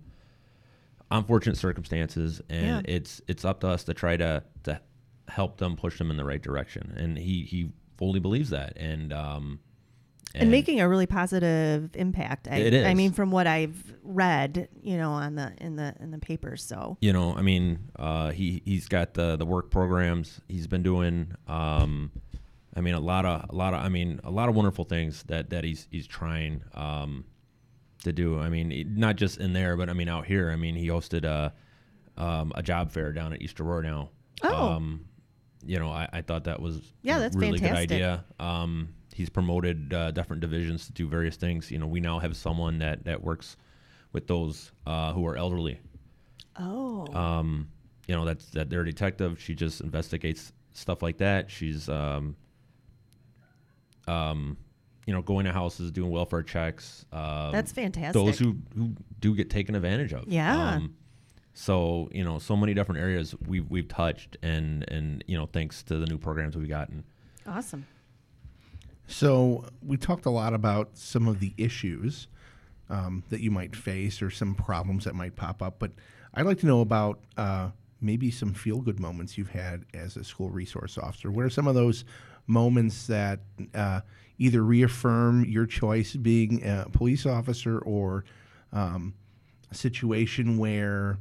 unfortunate 1.10 1.56
circumstances, 1.56 2.40
and 2.48 2.64
Yeah. 2.66 2.80
it's 2.84 3.20
it's 3.26 3.44
up 3.44 3.60
to 3.60 3.68
us 3.68 3.82
to 3.84 3.94
try 3.94 4.16
to 4.16 4.44
to 4.64 4.80
help 5.28 5.58
them 5.58 5.74
push 5.76 5.98
them 5.98 6.10
in 6.12 6.16
the 6.16 6.24
right 6.24 6.40
direction. 6.42 6.94
And 6.96 7.18
he 7.18 7.42
he 7.42 7.72
fully 8.00 8.18
believes 8.18 8.50
that, 8.50 8.76
and 8.76 9.12
um, 9.12 9.60
and, 10.34 10.50
making 10.50 10.80
a 10.80 10.88
really 10.88 11.06
positive 11.06 11.90
impact. 11.94 12.48
I, 12.50 12.56
It 12.56 12.86
I 12.86 12.94
mean, 12.94 13.12
from 13.12 13.30
what 13.30 13.46
I've 13.46 13.94
read, 14.02 14.68
you 14.82 14.96
know, 14.96 15.12
on 15.12 15.36
the 15.36 15.52
in 15.58 15.76
the 15.76 15.94
in 16.00 16.10
the 16.10 16.18
papers. 16.18 16.64
So 16.64 16.96
you 17.00 17.12
know, 17.12 17.34
I 17.34 17.42
mean, 17.42 17.90
uh, 17.96 18.30
he 18.30 18.62
he's 18.64 18.88
got 18.88 19.14
the 19.14 19.36
the 19.36 19.46
work 19.46 19.70
programs 19.70 20.40
he's 20.48 20.66
been 20.66 20.82
doing. 20.82 21.34
Um, 21.46 22.10
I 22.74 22.80
mean, 22.80 22.94
a 22.94 23.00
lot 23.00 23.26
of 23.26 23.50
a 23.50 23.54
lot 23.54 23.74
of 23.74 23.84
I 23.84 23.88
mean, 23.88 24.20
a 24.24 24.30
lot 24.30 24.48
of 24.48 24.56
wonderful 24.56 24.84
things 24.84 25.22
that 25.24 25.50
that 25.50 25.62
he's 25.62 25.86
he's 25.90 26.06
trying 26.06 26.62
um, 26.74 27.24
to 28.04 28.12
do. 28.12 28.40
I 28.40 28.48
mean, 28.48 28.94
not 28.96 29.16
just 29.16 29.38
in 29.38 29.52
there, 29.52 29.76
but 29.76 29.90
I 29.90 29.92
mean 29.92 30.08
out 30.08 30.26
here. 30.26 30.50
I 30.50 30.56
mean, 30.56 30.74
he 30.74 30.88
hosted 30.88 31.24
a 31.24 31.52
um, 32.16 32.52
a 32.54 32.62
job 32.62 32.90
fair 32.90 33.12
down 33.12 33.34
at 33.34 33.42
East 33.42 33.60
Aurora 33.60 33.82
now. 33.82 34.10
Oh. 34.42 34.68
Um, 34.70 35.06
you 35.66 35.78
know, 35.78 35.90
I, 35.90 36.08
I 36.12 36.22
thought 36.22 36.44
that 36.44 36.60
was 36.60 36.80
Yeah, 37.02 37.16
a 37.16 37.20
that's 37.20 37.36
really 37.36 37.58
fantastic. 37.58 37.88
good 37.90 37.94
idea. 37.96 38.24
Um, 38.38 38.94
he's 39.14 39.28
promoted 39.28 39.92
uh, 39.92 40.10
different 40.12 40.40
divisions 40.40 40.86
to 40.86 40.92
do 40.92 41.06
various 41.08 41.36
things. 41.36 41.70
You 41.70 41.78
know, 41.78 41.86
we 41.86 42.00
now 42.00 42.18
have 42.18 42.36
someone 42.36 42.78
that 42.78 43.04
that 43.04 43.22
works 43.22 43.56
with 44.12 44.26
those 44.26 44.72
uh, 44.86 45.12
who 45.12 45.26
are 45.26 45.36
elderly 45.36 45.78
oh, 46.58 47.06
um, 47.14 47.68
you 48.08 48.14
know 48.16 48.24
that's 48.24 48.46
that 48.50 48.68
they're 48.70 48.80
a 48.80 48.84
detective 48.84 49.40
she 49.40 49.54
just 49.54 49.80
investigates 49.80 50.52
stuff 50.72 51.00
like 51.02 51.18
that 51.18 51.48
she's 51.50 51.88
um, 51.88 52.34
um, 54.08 54.56
you 55.06 55.12
know 55.14 55.22
going 55.22 55.44
to 55.46 55.52
houses 55.52 55.90
doing 55.90 56.10
welfare 56.10 56.42
checks 56.42 57.04
um, 57.12 57.52
that's 57.52 57.72
fantastic. 57.72 58.14
those 58.14 58.38
who 58.38 58.56
who 58.76 58.92
do 59.20 59.34
get 59.34 59.50
taken 59.50 59.74
advantage 59.74 60.12
of 60.12 60.24
Yeah. 60.26 60.74
um, 60.74 60.94
so 61.52 62.08
you 62.12 62.24
know 62.24 62.38
so 62.38 62.56
many 62.56 62.74
different 62.74 63.00
areas 63.00 63.34
we've 63.46 63.68
we've 63.70 63.88
touched 63.88 64.36
and 64.42 64.84
and 64.88 65.24
you 65.26 65.36
know 65.36 65.46
thanks 65.46 65.82
to 65.82 65.96
the 65.96 66.06
new 66.06 66.18
programs 66.18 66.56
we've 66.56 66.68
gotten 66.68 67.04
awesome. 67.46 67.86
So 69.06 69.64
we 69.84 69.96
talked 69.96 70.26
a 70.26 70.30
lot 70.30 70.54
about 70.54 70.90
some 70.96 71.26
of 71.26 71.40
the 71.40 71.52
issues 71.56 72.28
um, 72.88 73.24
that 73.30 73.40
you 73.40 73.50
might 73.50 73.74
face 73.74 74.22
or 74.22 74.30
some 74.30 74.54
problems 74.54 75.04
that 75.04 75.14
might 75.14 75.34
pop 75.34 75.62
up, 75.62 75.78
but 75.78 75.90
I'd 76.34 76.46
like 76.46 76.58
to 76.60 76.66
know 76.66 76.80
about 76.80 77.18
uh, 77.36 77.70
maybe 78.00 78.30
some 78.30 78.54
feel-good 78.54 79.00
moments 79.00 79.36
you've 79.36 79.50
had 79.50 79.84
as 79.94 80.16
a 80.16 80.22
school 80.22 80.50
resource 80.50 80.96
officer. 80.96 81.30
What 81.30 81.44
are 81.44 81.50
some 81.50 81.66
of 81.66 81.74
those 81.74 82.04
moments 82.46 83.08
that 83.08 83.40
uh, 83.74 84.00
either 84.38 84.62
reaffirm 84.62 85.44
your 85.44 85.66
choice 85.66 86.14
being 86.14 86.64
a 86.64 86.88
police 86.90 87.26
officer 87.26 87.80
or 87.80 88.24
um, 88.72 89.14
a 89.70 89.74
situation 89.74 90.56
where 90.56 91.18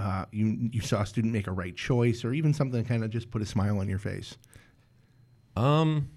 uh, 0.00 0.24
you 0.32 0.70
you 0.72 0.80
saw 0.80 1.02
a 1.02 1.06
student 1.06 1.32
make 1.32 1.46
a 1.46 1.52
right 1.52 1.76
choice, 1.76 2.24
or 2.24 2.32
even 2.32 2.54
something 2.54 2.82
that 2.82 2.88
kind 2.88 3.04
of 3.04 3.10
just 3.10 3.30
put 3.30 3.42
a 3.42 3.46
smile 3.46 3.78
on 3.78 3.88
your 3.88 3.98
face? 3.98 4.36
Um, 5.56 6.08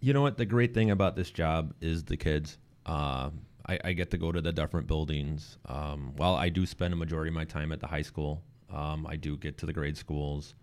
you 0.00 0.12
know 0.12 0.22
what? 0.22 0.36
The 0.36 0.46
great 0.46 0.74
thing 0.74 0.90
about 0.90 1.14
this 1.14 1.30
job 1.30 1.72
is 1.80 2.04
the 2.04 2.16
kids. 2.16 2.58
Uh, 2.84 3.30
I, 3.66 3.78
I 3.84 3.92
get 3.92 4.10
to 4.10 4.18
go 4.18 4.32
to 4.32 4.40
the 4.40 4.52
different 4.52 4.88
buildings. 4.88 5.56
Um, 5.66 6.14
while 6.16 6.34
I 6.34 6.48
do 6.48 6.66
spend 6.66 6.92
a 6.92 6.96
majority 6.96 7.28
of 7.28 7.34
my 7.34 7.44
time 7.44 7.70
at 7.70 7.78
the 7.78 7.86
high 7.86 8.02
school, 8.02 8.42
um, 8.72 9.06
I 9.06 9.14
do 9.14 9.36
get 9.36 9.58
to 9.58 9.66
the 9.66 9.72
grade 9.72 9.96
schools. 9.96 10.54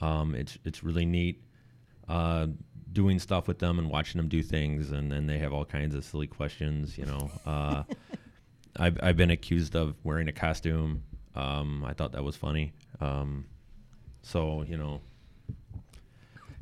Um, 0.00 0.34
it's 0.34 0.58
it's 0.64 0.84
really 0.84 1.06
neat 1.06 1.42
uh, 2.08 2.48
doing 2.92 3.18
stuff 3.18 3.46
with 3.48 3.58
them 3.58 3.78
and 3.78 3.90
watching 3.90 4.18
them 4.18 4.28
do 4.28 4.42
things, 4.42 4.90
and 4.90 5.10
then 5.10 5.26
they 5.26 5.38
have 5.38 5.52
all 5.52 5.64
kinds 5.64 5.94
of 5.94 6.04
silly 6.04 6.26
questions. 6.26 6.98
You 6.98 7.06
know, 7.06 7.30
uh, 7.46 7.82
I've 8.76 8.98
I've 9.02 9.16
been 9.16 9.30
accused 9.30 9.76
of 9.76 9.94
wearing 10.04 10.28
a 10.28 10.32
costume. 10.32 11.02
Um, 11.38 11.84
I 11.84 11.92
thought 11.94 12.12
that 12.12 12.24
was 12.24 12.36
funny. 12.36 12.72
Um, 13.00 13.46
so 14.22 14.64
you 14.68 14.76
know, 14.76 15.00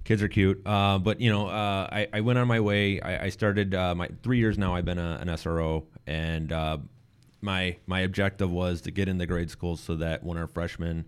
kids 0.04 0.22
are 0.22 0.28
cute. 0.28 0.60
Uh, 0.66 0.98
but 0.98 1.20
you 1.20 1.30
know, 1.30 1.48
uh, 1.48 1.88
I, 1.90 2.08
I 2.12 2.20
went 2.20 2.38
on 2.38 2.46
my 2.46 2.60
way. 2.60 3.00
I, 3.00 3.24
I 3.24 3.28
started 3.30 3.74
uh, 3.74 3.94
my 3.94 4.08
three 4.22 4.38
years 4.38 4.58
now. 4.58 4.74
I've 4.74 4.84
been 4.84 4.98
a, 4.98 5.18
an 5.20 5.28
SRO, 5.28 5.84
and 6.06 6.52
uh, 6.52 6.78
my 7.40 7.76
my 7.86 8.00
objective 8.00 8.50
was 8.50 8.82
to 8.82 8.90
get 8.90 9.08
in 9.08 9.18
the 9.18 9.26
grade 9.26 9.50
schools 9.50 9.80
so 9.80 9.96
that 9.96 10.22
when 10.22 10.36
our 10.36 10.46
freshmen, 10.46 11.06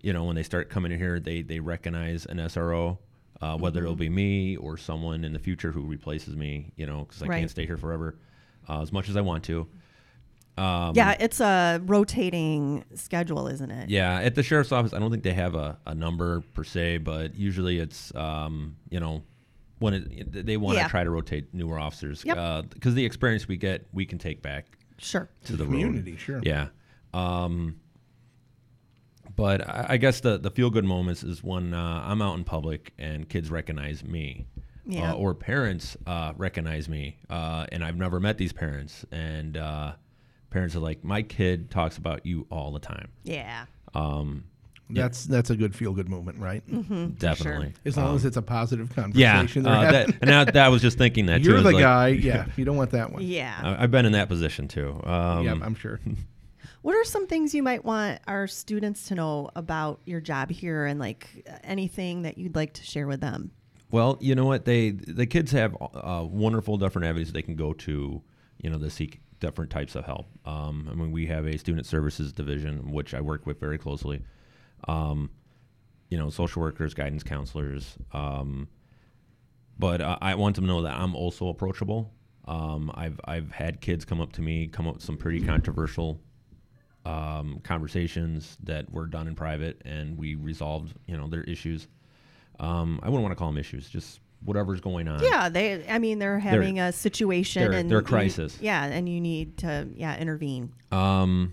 you 0.00 0.12
know, 0.12 0.24
when 0.24 0.36
they 0.36 0.42
start 0.44 0.70
coming 0.70 0.92
in 0.92 0.98
here, 0.98 1.18
they 1.18 1.42
they 1.42 1.58
recognize 1.60 2.26
an 2.26 2.38
SRO. 2.38 2.98
Uh, 3.42 3.58
whether 3.58 3.82
it'll 3.82 3.96
be 3.96 4.08
me 4.08 4.56
or 4.56 4.78
someone 4.78 5.22
in 5.24 5.32
the 5.34 5.38
future 5.40 5.70
who 5.72 5.82
replaces 5.82 6.34
me, 6.36 6.70
you 6.76 6.86
know, 6.86 7.00
because 7.00 7.20
I 7.20 7.26
Right. 7.26 7.38
can't 7.40 7.50
stay 7.50 7.66
here 7.66 7.76
forever, 7.76 8.16
uh, 8.68 8.80
as 8.80 8.90
much 8.92 9.08
as 9.10 9.16
I 9.16 9.20
want 9.20 9.42
to. 9.44 9.66
Um, 10.56 10.92
yeah, 10.94 11.16
it's 11.18 11.40
a 11.40 11.80
rotating 11.84 12.84
schedule, 12.94 13.48
isn't 13.48 13.70
it? 13.70 13.90
yeah, 13.90 14.20
at 14.20 14.34
the 14.36 14.42
sheriff's 14.42 14.70
office, 14.72 14.92
I 14.92 14.98
don't 15.00 15.10
think 15.10 15.24
they 15.24 15.32
have 15.34 15.54
a, 15.56 15.78
a 15.86 15.94
number 15.94 16.42
per 16.54 16.62
se, 16.62 16.98
but 16.98 17.34
usually 17.34 17.78
it's 17.80 18.14
um, 18.14 18.76
you 18.88 19.00
know 19.00 19.22
when 19.80 19.94
it, 19.94 20.46
they 20.46 20.56
want 20.56 20.76
to 20.76 20.82
Yeah. 20.82 20.88
try 20.88 21.02
to 21.02 21.10
rotate 21.10 21.52
newer 21.52 21.78
officers 21.78 22.24
Yep. 22.24 22.70
because 22.70 22.94
the 22.94 23.04
experience 23.04 23.48
we 23.48 23.56
get, 23.56 23.86
we 23.92 24.06
can 24.06 24.18
take 24.18 24.40
back 24.42 24.66
Sure. 24.98 25.28
to 25.46 25.56
the 25.56 25.64
road. 25.64 25.70
Community, 25.72 26.16
sure. 26.16 26.40
Yeah. 26.44 26.68
Um, 27.12 27.80
but 29.36 29.68
I, 29.68 29.86
I 29.90 29.96
guess 29.96 30.20
the 30.20 30.38
the 30.38 30.50
feel 30.50 30.70
good 30.70 30.84
moments 30.84 31.22
is 31.24 31.42
when 31.42 31.74
uh, 31.74 32.02
I'm 32.06 32.22
out 32.22 32.36
in 32.38 32.44
public 32.44 32.92
and 32.98 33.28
kids 33.28 33.50
recognize 33.50 34.04
me. 34.04 34.46
Yeah. 34.86 35.12
Uh, 35.12 35.16
or 35.16 35.34
parents 35.34 35.96
uh, 36.06 36.34
recognize 36.36 36.90
me, 36.90 37.16
uh, 37.30 37.64
and 37.72 37.82
I've 37.82 37.96
never 37.96 38.20
met 38.20 38.36
these 38.36 38.52
parents, 38.52 39.06
and 39.10 39.56
uh, 39.56 39.92
parents 40.54 40.74
are 40.74 40.80
like, 40.80 41.04
"My 41.04 41.20
kid 41.22 41.70
talks 41.70 41.98
about 41.98 42.24
you 42.24 42.46
all 42.50 42.72
the 42.72 42.78
time." 42.80 43.08
Yeah. 43.24 43.66
Um, 43.92 44.44
That's 44.90 45.24
that's 45.26 45.50
a 45.50 45.56
good 45.56 45.74
feel 45.74 45.92
good 45.92 46.08
moment, 46.08 46.38
right? 46.38 46.62
definitely. 47.18 47.72
As 47.84 47.96
long 47.96 48.10
Um, 48.10 48.16
as 48.16 48.24
it's 48.24 48.36
a 48.36 48.42
positive 48.42 48.94
conversation. 48.94 49.62
they're 49.64 49.72
uh, 49.72 49.92
that, 49.92 50.14
and 50.22 50.30
I, 50.30 50.44
that 50.44 50.56
I 50.56 50.68
was 50.68 50.80
just 50.82 50.96
thinking 50.98 51.26
that 51.26 51.38
too. 51.42 51.48
You're 51.50 51.56
It's 51.58 51.66
the 51.66 51.72
like, 51.72 51.82
guy. 51.82 52.08
Yeah, 52.30 52.46
you 52.56 52.64
don't 52.64 52.76
want 52.76 52.90
that 52.92 53.12
one. 53.12 53.22
Yeah. 53.22 53.58
I- 53.62 53.82
I've 53.82 53.90
been 53.90 54.06
in 54.06 54.12
that 54.12 54.28
position 54.28 54.68
too. 54.68 55.00
Um, 55.04 55.44
yeah, 55.44 55.56
I'm 55.62 55.74
sure. 55.74 56.00
What 56.82 56.94
are 56.94 57.04
some 57.04 57.26
things 57.26 57.54
you 57.54 57.62
might 57.62 57.82
want 57.82 58.20
our 58.26 58.46
students 58.46 59.08
to 59.08 59.14
know 59.14 59.48
about 59.56 60.00
your 60.04 60.20
job 60.20 60.50
here 60.50 60.84
and 60.84 61.00
like 61.00 61.48
anything 61.64 62.22
that 62.22 62.36
you'd 62.36 62.54
like 62.54 62.74
to 62.74 62.82
share 62.84 63.06
with 63.06 63.22
them? 63.22 63.52
Well, 63.90 64.18
you 64.20 64.34
know 64.34 64.44
what? 64.44 64.66
They 64.66 64.90
the 64.90 65.24
kids 65.24 65.50
have 65.52 65.74
uh, 65.80 66.26
wonderful 66.28 66.76
different 66.76 67.06
avenues 67.08 67.32
they 67.32 67.40
can 67.40 67.56
go 67.56 67.72
to, 67.72 68.20
you 68.60 68.68
know, 68.70 68.76
to 68.78 68.90
seek 68.90 69.22
different 69.44 69.70
types 69.70 69.94
of 69.94 70.06
help. 70.06 70.26
Um, 70.46 70.88
I 70.90 70.94
mean, 70.94 71.12
we 71.12 71.26
have 71.26 71.46
a 71.46 71.58
student 71.58 71.84
services 71.84 72.32
division 72.32 72.90
which 72.90 73.12
I 73.12 73.20
work 73.20 73.44
with 73.44 73.60
very 73.60 73.76
closely. 73.76 74.22
Um, 74.88 75.30
you 76.08 76.16
know, 76.16 76.30
social 76.30 76.62
workers, 76.62 76.94
guidance 76.94 77.22
counselors. 77.22 77.98
Um, 78.12 78.68
but 79.78 80.00
I 80.00 80.34
want 80.36 80.56
them 80.56 80.64
to 80.64 80.68
know 80.68 80.82
that 80.82 80.94
I'm 80.96 81.14
also 81.14 81.48
approachable. 81.48 82.10
Um, 82.46 82.90
I've 82.94 83.20
I've 83.24 83.50
had 83.50 83.80
kids 83.80 84.04
come 84.04 84.20
up 84.20 84.32
to 84.34 84.42
me, 84.42 84.66
come 84.68 84.86
up 84.86 84.94
with 84.94 85.02
some 85.04 85.16
pretty 85.16 85.40
controversial 85.44 86.20
um, 87.04 87.60
conversations 87.64 88.56
that 88.62 88.90
were 88.90 89.06
done 89.06 89.26
in 89.26 89.34
private, 89.34 89.82
and 89.84 90.16
we 90.16 90.36
resolved, 90.36 90.94
you 91.06 91.16
know, 91.18 91.26
their 91.26 91.42
issues. 91.42 91.88
Um, 92.60 93.00
I 93.02 93.08
wouldn't 93.08 93.24
want 93.24 93.32
to 93.32 93.36
call 93.36 93.48
them 93.48 93.58
issues, 93.58 93.90
just 93.90 94.20
whatever's 94.44 94.80
going 94.80 95.08
on. 95.08 95.22
Yeah, 95.22 95.48
they. 95.48 95.86
I 95.88 95.98
mean, 95.98 96.18
they're 96.18 96.38
having 96.38 96.78
a 96.80 96.92
situation 96.92 97.62
they're- 97.70 97.78
and 97.80 97.90
they're 97.90 97.98
a 97.98 98.02
you- 98.02 98.06
crisis. 98.06 98.58
yeah, 98.60 98.84
and 98.84 99.08
you 99.08 99.20
need 99.20 99.58
to 99.58 99.88
yeah 99.94 100.16
intervene. 100.18 100.72
Um, 100.92 101.52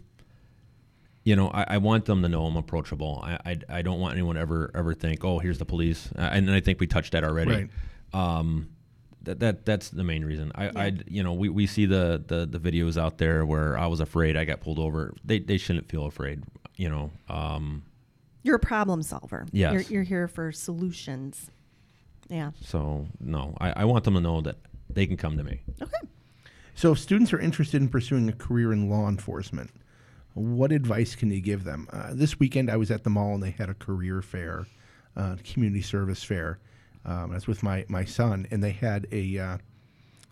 you 1.24 1.36
know, 1.36 1.50
I, 1.50 1.66
I 1.70 1.78
want 1.78 2.06
them 2.06 2.22
to 2.24 2.30
know 2.30 2.46
I'm 2.46 2.58
approachable. 2.58 3.22
I, 3.24 3.38
I, 3.46 3.60
I 3.70 3.82
don't 3.84 4.00
want 4.00 4.14
anyone 4.14 4.38
ever 4.38 4.72
ever 4.74 4.94
think, 4.94 5.24
oh, 5.24 5.40
here's 5.40 5.60
the 5.60 5.66
police. 5.66 6.10
Uh, 6.18 6.22
and 6.22 6.50
I 6.50 6.60
think 6.62 6.80
we 6.80 6.88
touched 6.88 7.12
that 7.12 7.24
already. 7.24 7.52
Right. 7.52 7.70
Um, 8.40 8.70
that, 9.24 9.40
that 9.40 9.66
that's 9.66 9.90
the 9.90 10.04
main 10.04 10.26
reason. 10.26 10.52
I, 10.56 10.72
I 10.76 10.94
you 11.08 11.22
know 11.22 11.34
we, 11.34 11.48
we 11.50 11.68
see 11.68 11.86
the, 11.86 12.24
the 12.26 12.48
the 12.48 12.60
videos 12.60 12.98
out 13.00 13.20
there 13.20 13.46
where 13.46 13.78
I 13.78 13.86
was 13.86 14.00
afraid 14.00 14.36
I 14.36 14.46
got 14.46 14.62
pulled 14.62 14.80
over. 14.80 15.14
They 15.24 15.38
they 15.40 15.58
shouldn't 15.58 15.90
feel 15.90 16.06
afraid. 16.08 16.42
you 16.76 16.90
know, 16.90 17.12
um, 17.30 17.84
You're 18.42 18.56
a 18.56 18.60
problem 18.60 19.04
solver. 19.04 19.46
Yes. 19.52 19.74
You're, 19.74 19.82
you're 19.84 20.04
here 20.04 20.28
for 20.28 20.52
solutions. 20.52 21.52
Yeah. 22.32 22.52
so 22.62 23.08
no, 23.20 23.56
I, 23.60 23.82
I 23.82 23.86
want 23.86 24.06
them 24.06 24.14
to 24.16 24.22
know 24.22 24.42
that 24.42 24.56
they 24.90 25.06
can 25.06 25.18
come 25.18 25.38
to 25.38 25.44
me. 25.44 25.62
Okay. 25.82 25.92
So, 26.74 26.94
if 26.94 27.00
students 27.00 27.34
are 27.34 27.40
interested 27.40 27.82
in 27.82 27.90
pursuing 27.90 28.28
a 28.30 28.34
career 28.34 28.72
in 28.74 28.90
law 28.90 29.08
enforcement, 29.10 29.70
what 30.34 30.72
advice 30.72 31.14
can 31.16 31.30
you 31.30 31.42
give 31.42 31.64
them? 31.66 31.88
Uh, 31.92 32.12
this 32.14 32.40
weekend, 32.40 32.72
I 32.72 32.78
was 32.78 32.90
at 32.90 33.04
the 33.04 33.10
mall 33.10 33.34
and 33.36 33.44
they 33.44 33.52
had 33.52 33.70
a 33.70 33.74
career 33.74 34.22
fair, 34.22 34.66
uh, 35.18 35.36
community 35.44 35.82
service 35.82 36.24
fair. 36.24 36.60
Um, 37.06 37.32
I 37.32 37.36
was 37.36 37.48
with 37.48 37.62
my, 37.64 37.86
my 37.90 38.06
son, 38.06 38.48
and 38.52 38.64
they 38.64 38.72
had 38.72 39.08
a 39.12 39.38
uh, 39.38 39.58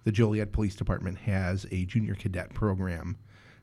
the 0.05 0.11
Joliet 0.13 0.53
Police 0.53 0.75
Department 0.75 1.17
has 1.19 1.65
a 1.71 1.83
junior 1.85 2.15
cadet 2.15 2.53
program 2.53 3.17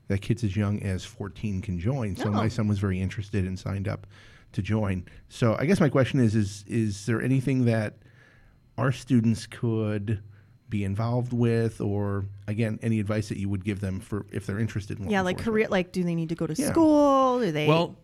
that 0.09 0.20
kids 0.20 0.44
as 0.44 0.55
young 0.57 0.81
as 0.83 1.05
14 1.05 1.62
can 1.62 1.81
join. 1.81 2.14
So 2.14 2.29
Oh. 2.29 2.33
my 2.33 2.49
son 2.49 2.68
was 2.68 2.79
very 2.79 3.01
interested 3.01 3.44
and 3.46 3.59
signed 3.59 3.88
up 3.88 4.07
to 4.53 4.62
join. 4.62 5.05
So 5.29 5.57
I 5.59 5.64
guess 5.66 5.81
my 5.81 5.88
question 5.88 6.20
is: 6.20 6.35
is 6.35 6.64
is 6.68 7.07
there 7.07 7.22
anything 7.22 7.64
that 7.64 7.94
our 8.79 8.93
students 8.93 9.47
could 9.47 10.23
be 10.69 10.85
involved 10.85 11.33
with, 11.33 11.81
or 11.81 12.27
again, 12.49 12.79
any 12.83 12.99
advice 13.01 13.29
that 13.29 13.39
you 13.39 13.49
would 13.49 13.65
give 13.65 13.81
them 13.81 14.01
for 14.01 14.27
if 14.33 14.47
they're 14.47 14.59
interested 14.59 14.99
in 14.99 15.05
law 15.07 15.11
Yeah, 15.11 15.21
like 15.23 15.39
career. 15.39 15.69
Like, 15.69 15.93
do 15.93 16.03
they 16.03 16.15
need 16.15 16.29
to 16.31 16.35
go 16.35 16.47
to 16.47 16.55
Yeah. 16.55 16.67
school? 16.71 17.39
Do 17.41 17.53
they? 17.53 17.67
Well, 17.67 17.97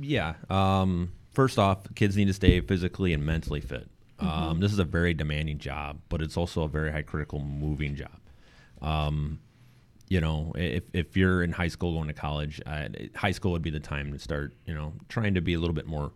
yeah. 0.00 0.34
Um, 0.48 1.12
first 1.32 1.58
off, 1.58 1.80
kids 1.94 2.16
need 2.16 2.26
to 2.26 2.32
stay 2.32 2.60
physically 2.60 3.12
and 3.12 3.24
mentally 3.24 3.60
fit. 3.60 3.88
Um, 4.20 4.58
this 4.58 4.72
is 4.72 4.80
a 4.80 4.84
very 4.84 5.14
demanding 5.14 5.58
job, 5.58 6.00
but 6.08 6.20
it's 6.20 6.36
also 6.36 6.62
a 6.62 6.68
very 6.68 6.90
high 6.90 7.02
critical 7.02 7.38
moving 7.38 7.94
job. 7.94 8.18
Um, 8.82 9.38
you 10.08 10.20
know, 10.20 10.52
if, 10.56 10.82
if 10.92 11.16
you're 11.16 11.44
in 11.44 11.52
high 11.52 11.68
school 11.68 11.94
going 11.94 12.08
to 12.08 12.14
college, 12.14 12.60
uh, 12.66 12.88
high 13.14 13.30
school 13.30 13.52
would 13.52 13.62
be 13.62 13.70
the 13.70 13.78
time 13.78 14.10
to 14.12 14.18
start, 14.18 14.54
you 14.66 14.74
know, 14.74 14.94
trying 15.08 15.34
to 15.34 15.40
be 15.40 15.54
a 15.54 15.60
little 15.60 15.74
bit 15.74 15.86
more 15.86 16.10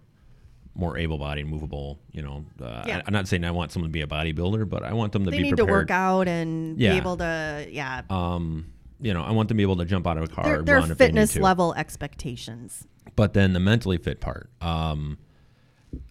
more 0.74 0.96
able-bodied, 0.96 1.46
movable. 1.46 1.98
You 2.12 2.22
know, 2.22 2.44
uh, 2.60 2.84
Yeah. 2.86 2.98
I, 2.98 3.02
am 3.06 3.12
not 3.12 3.28
saying 3.28 3.44
I 3.44 3.50
want 3.50 3.72
someone 3.72 3.90
to 3.90 3.92
be 3.92 4.00
a 4.00 4.06
bodybuilder, 4.06 4.68
but 4.68 4.82
I 4.82 4.92
want 4.94 5.12
them 5.12 5.24
to 5.24 5.30
they 5.30 5.36
be 5.38 5.42
need 5.44 5.50
prepared. 5.50 5.68
to 5.68 5.72
work 5.72 5.90
out 5.90 6.28
and 6.28 6.78
Yeah. 6.80 6.92
be 6.92 6.96
able 6.96 7.16
to. 7.18 7.66
Yeah. 7.70 8.02
Um, 8.08 8.66
you 9.00 9.12
know, 9.12 9.22
I 9.22 9.32
want 9.32 9.48
them 9.48 9.56
to 9.56 9.58
be 9.58 9.62
able 9.64 9.76
to 9.76 9.84
jump 9.84 10.06
out 10.06 10.16
of 10.16 10.24
a 10.24 10.28
car 10.28 10.44
their 10.44 10.62
their 10.62 10.76
run 10.78 10.90
if 10.90 10.98
they 10.98 11.06
need 11.06 11.10
fitness 11.10 11.36
level 11.36 11.74
expectations. 11.74 12.86
But 13.16 13.34
then 13.34 13.52
the 13.52 13.60
mentally 13.60 13.98
fit 13.98 14.20
part, 14.20 14.50
um, 14.60 15.18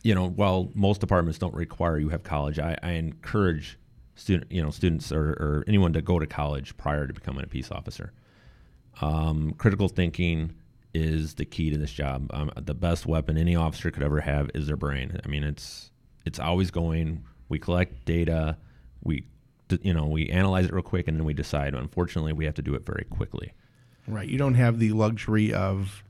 you 0.03 0.13
know, 0.13 0.29
while 0.29 0.69
most 0.75 1.01
departments 1.01 1.39
don't 1.39 1.55
require 1.55 1.97
you 1.97 2.09
have 2.09 2.23
college, 2.23 2.59
I, 2.59 2.77
I 2.83 2.91
encourage 2.91 3.79
student, 4.15 4.51
you 4.51 4.61
know, 4.61 4.69
students 4.69 5.11
or, 5.11 5.29
or 5.31 5.63
anyone 5.67 5.93
to 5.93 6.01
go 6.01 6.19
to 6.19 6.27
college 6.27 6.77
prior 6.77 7.07
to 7.07 7.13
becoming 7.13 7.43
a 7.43 7.47
peace 7.47 7.71
officer. 7.71 8.11
Um, 8.99 9.53
critical 9.57 9.87
thinking 9.87 10.53
is 10.93 11.35
the 11.35 11.45
key 11.45 11.69
to 11.71 11.77
this 11.77 11.91
job. 11.91 12.29
Um, 12.33 12.51
the 12.55 12.73
best 12.73 13.05
weapon 13.05 13.37
any 13.37 13.55
officer 13.55 13.91
could 13.91 14.03
ever 14.03 14.21
have 14.21 14.49
is 14.53 14.67
their 14.67 14.77
brain. 14.77 15.19
I 15.23 15.27
mean, 15.27 15.43
it's 15.43 15.91
it's 16.25 16.39
always 16.39 16.71
going. 16.71 17.23
We 17.49 17.59
collect 17.59 18.05
data, 18.05 18.57
we, 19.03 19.25
you 19.81 19.93
know, 19.93 20.05
we 20.05 20.29
analyze 20.29 20.65
it 20.65 20.73
real 20.73 20.83
quick, 20.83 21.07
and 21.07 21.17
then 21.17 21.25
we 21.25 21.33
decide. 21.33 21.73
Unfortunately, 21.73 22.31
we 22.33 22.45
have 22.45 22.53
to 22.55 22.61
do 22.61 22.75
it 22.75 22.85
very 22.85 23.05
quickly. 23.09 23.51
right? 24.07 24.27
You 24.27 24.37
don't 24.37 24.53
have 24.53 24.79
the 24.79 24.91
luxury 24.91 25.53
of 25.53 26.03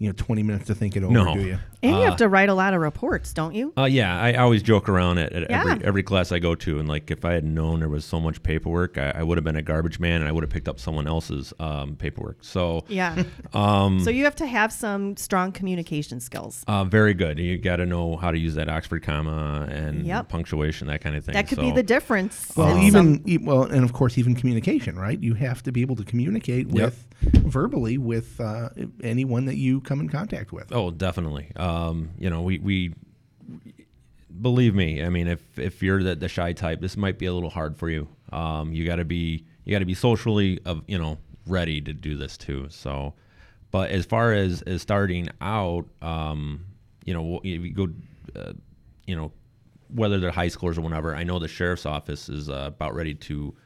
you 0.00 0.08
know 0.08 0.14
20 0.16 0.42
minutes 0.42 0.66
to 0.66 0.74
think 0.74 0.96
it 0.96 1.04
over, 1.04 1.12
No. 1.12 1.34
do 1.34 1.42
you? 1.42 1.58
And 1.82 1.92
you 1.92 1.98
Uh, 1.98 2.04
have 2.06 2.16
to 2.16 2.28
write 2.28 2.48
a 2.48 2.54
lot 2.54 2.74
of 2.74 2.80
reports, 2.80 3.32
don't 3.34 3.54
you? 3.54 3.72
Uh, 3.78 3.84
yeah, 3.84 4.18
I 4.20 4.34
always 4.34 4.62
joke 4.62 4.88
around 4.88 5.18
at, 5.18 5.32
at 5.32 5.48
Yeah. 5.50 5.60
every 5.60 5.84
every 5.84 6.02
class 6.02 6.32
I 6.32 6.38
go 6.38 6.54
to, 6.56 6.78
and 6.80 6.88
like 6.88 7.10
if 7.10 7.24
I 7.24 7.32
had 7.34 7.44
known 7.44 7.80
there 7.80 7.88
was 7.88 8.04
so 8.04 8.18
much 8.18 8.42
paperwork, 8.42 8.96
I, 8.98 9.10
I 9.16 9.22
would 9.22 9.36
have 9.38 9.44
been 9.44 9.56
a 9.56 9.62
garbage 9.62 10.00
man, 10.00 10.20
and 10.22 10.28
I 10.28 10.32
would 10.32 10.42
have 10.42 10.50
picked 10.50 10.68
up 10.68 10.80
someone 10.80 11.06
else's 11.06 11.52
um, 11.60 11.96
paperwork. 11.96 12.38
So, 12.40 12.84
Yeah. 12.88 13.22
um, 13.52 14.00
so 14.00 14.10
you 14.10 14.24
have 14.24 14.36
to 14.36 14.46
have 14.46 14.72
some 14.72 15.16
strong 15.16 15.52
communication 15.52 16.18
skills. 16.20 16.64
uh, 16.66 16.84
very 16.84 17.12
good. 17.14 17.38
You 17.38 17.58
got 17.58 17.76
to 17.76 17.86
know 17.86 18.16
how 18.16 18.30
to 18.30 18.38
use 18.38 18.54
that 18.54 18.68
Oxford 18.70 19.02
comma 19.02 19.68
and 19.70 20.06
Yep. 20.06 20.28
punctuation, 20.30 20.88
that 20.88 21.02
kind 21.02 21.14
of 21.14 21.24
thing. 21.24 21.34
That 21.34 21.46
could 21.48 21.60
be 21.60 21.70
the 21.72 21.82
difference. 21.82 22.52
Well, 22.56 22.74
in 22.76 22.82
even 22.84 23.16
some- 23.16 23.22
e- 23.26 23.38
well, 23.38 23.62
and 23.64 23.84
of 23.84 23.92
course, 23.92 24.16
even 24.16 24.34
communication, 24.34 24.98
right? 24.98 25.22
You 25.22 25.34
have 25.34 25.62
to 25.64 25.72
be 25.72 25.82
able 25.82 25.96
to 25.96 26.04
communicate 26.04 26.68
Yep. 26.68 26.74
with 26.74 27.06
verbally 27.44 27.98
with 27.98 28.40
uh, 28.40 28.70
anyone 29.02 29.44
that 29.46 29.56
you 29.56 29.80
come 29.90 30.00
in 30.00 30.08
contact 30.08 30.52
with. 30.52 30.72
Oh, 30.72 30.92
definitely. 30.92 31.50
Um, 31.56 32.10
you 32.16 32.30
know, 32.30 32.42
we, 32.42 32.60
we 32.60 32.94
believe 34.40 34.72
me. 34.72 35.02
I 35.02 35.08
mean, 35.08 35.26
if 35.26 35.58
if 35.58 35.82
you're 35.82 36.00
the, 36.00 36.14
the 36.14 36.28
shy 36.28 36.52
type, 36.52 36.80
this 36.80 36.96
might 36.96 37.18
be 37.18 37.26
a 37.26 37.34
little 37.34 37.50
hard 37.50 37.76
for 37.76 37.90
you. 37.90 38.06
Um, 38.32 38.72
you 38.72 38.86
got 38.86 38.96
to 38.96 39.04
be 39.04 39.44
you 39.64 39.72
got 39.72 39.80
to 39.80 39.84
be 39.84 39.94
socially 39.94 40.60
of 40.64 40.82
you 40.86 40.96
know 40.96 41.18
ready 41.44 41.80
to 41.80 41.92
do 41.92 42.16
this 42.16 42.36
too. 42.36 42.68
So, 42.70 43.14
but 43.72 43.90
as 43.90 44.06
far 44.06 44.32
as 44.32 44.62
as 44.62 44.80
starting 44.80 45.28
out, 45.40 45.86
um, 46.00 46.66
you 47.04 47.12
know, 47.12 47.40
you 47.42 47.72
go, 47.72 47.88
uh, 48.36 48.52
you 49.08 49.16
know, 49.16 49.32
whether 49.92 50.20
they're 50.20 50.30
high 50.30 50.50
schoolers 50.50 50.78
or 50.78 50.82
whatever. 50.82 51.16
I 51.16 51.24
know 51.24 51.40
the 51.40 51.48
sheriff's 51.48 51.84
office 51.84 52.28
is 52.28 52.48
uh, 52.48 52.66
about 52.68 52.94
ready 52.94 53.14
to 53.14 53.56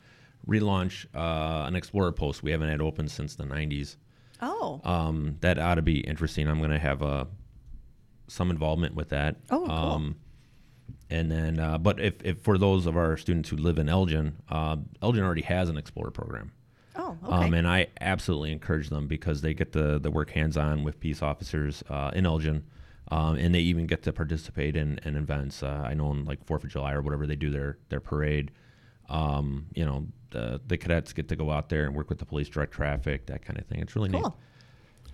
relaunch 0.48 1.04
uh, 1.14 1.66
an 1.66 1.76
Explorer 1.76 2.12
post. 2.12 2.42
We 2.42 2.50
haven't 2.50 2.70
had 2.70 2.80
open 2.80 3.08
since 3.08 3.34
the 3.34 3.44
'90s 3.44 3.96
oh, 4.40 4.80
um, 4.84 5.36
that 5.40 5.58
ought 5.58 5.76
to 5.76 5.82
be 5.82 6.00
interesting. 6.00 6.48
I'm 6.48 6.58
going 6.58 6.70
to 6.70 6.78
have 6.78 7.02
uh, 7.02 7.24
some 8.28 8.50
involvement 8.50 8.94
with 8.94 9.10
that. 9.10 9.36
Oh, 9.50 9.64
cool. 9.66 9.70
Um, 9.70 10.16
and 11.10 11.30
then, 11.30 11.60
uh, 11.60 11.78
but 11.78 12.00
if, 12.00 12.14
if 12.24 12.40
for 12.40 12.58
those 12.58 12.86
of 12.86 12.96
our 12.96 13.16
students 13.16 13.48
who 13.48 13.56
live 13.56 13.78
in 13.78 13.88
Elgin, 13.88 14.36
uh, 14.48 14.76
Elgin 15.02 15.22
already 15.22 15.42
has 15.42 15.68
an 15.68 15.76
Explorer 15.76 16.10
program. 16.10 16.52
oh, 16.96 17.16
okay. 17.24 17.46
Um, 17.46 17.54
and 17.54 17.68
I 17.68 17.88
absolutely 18.00 18.52
encourage 18.52 18.88
them 18.88 19.06
because 19.06 19.40
they 19.42 19.54
get 19.54 19.72
to, 19.72 19.98
the 19.98 20.10
work 20.10 20.30
hands 20.30 20.56
on 20.56 20.82
with 20.82 20.98
peace 21.00 21.22
officers 21.22 21.84
uh, 21.88 22.10
in 22.14 22.26
Elgin. 22.26 22.64
Um, 23.10 23.36
and 23.36 23.54
they 23.54 23.60
even 23.60 23.86
get 23.86 24.02
to 24.04 24.12
participate 24.12 24.76
in, 24.76 24.98
in 25.04 25.14
events. 25.14 25.62
Uh, 25.62 25.84
I 25.86 25.92
know 25.92 26.10
in 26.10 26.24
like 26.24 26.44
Fourth 26.44 26.64
of 26.64 26.70
July 26.70 26.94
or 26.94 27.02
whatever 27.02 27.26
they 27.26 27.36
do 27.36 27.50
their 27.50 27.76
their 27.90 28.00
parade. 28.00 28.50
Um, 29.08 29.66
you 29.74 29.84
know, 29.84 30.06
the 30.30 30.60
the 30.66 30.76
cadets 30.76 31.12
get 31.12 31.28
to 31.28 31.36
go 31.36 31.50
out 31.50 31.68
there 31.68 31.84
and 31.84 31.94
work 31.94 32.08
with 32.08 32.18
the 32.18 32.26
police, 32.26 32.48
direct 32.48 32.72
traffic, 32.72 33.26
that 33.26 33.44
kind 33.44 33.58
of 33.58 33.66
thing. 33.66 33.80
It's 33.80 33.94
really 33.96 34.08
neat. 34.10 34.22
cool. 34.22 34.36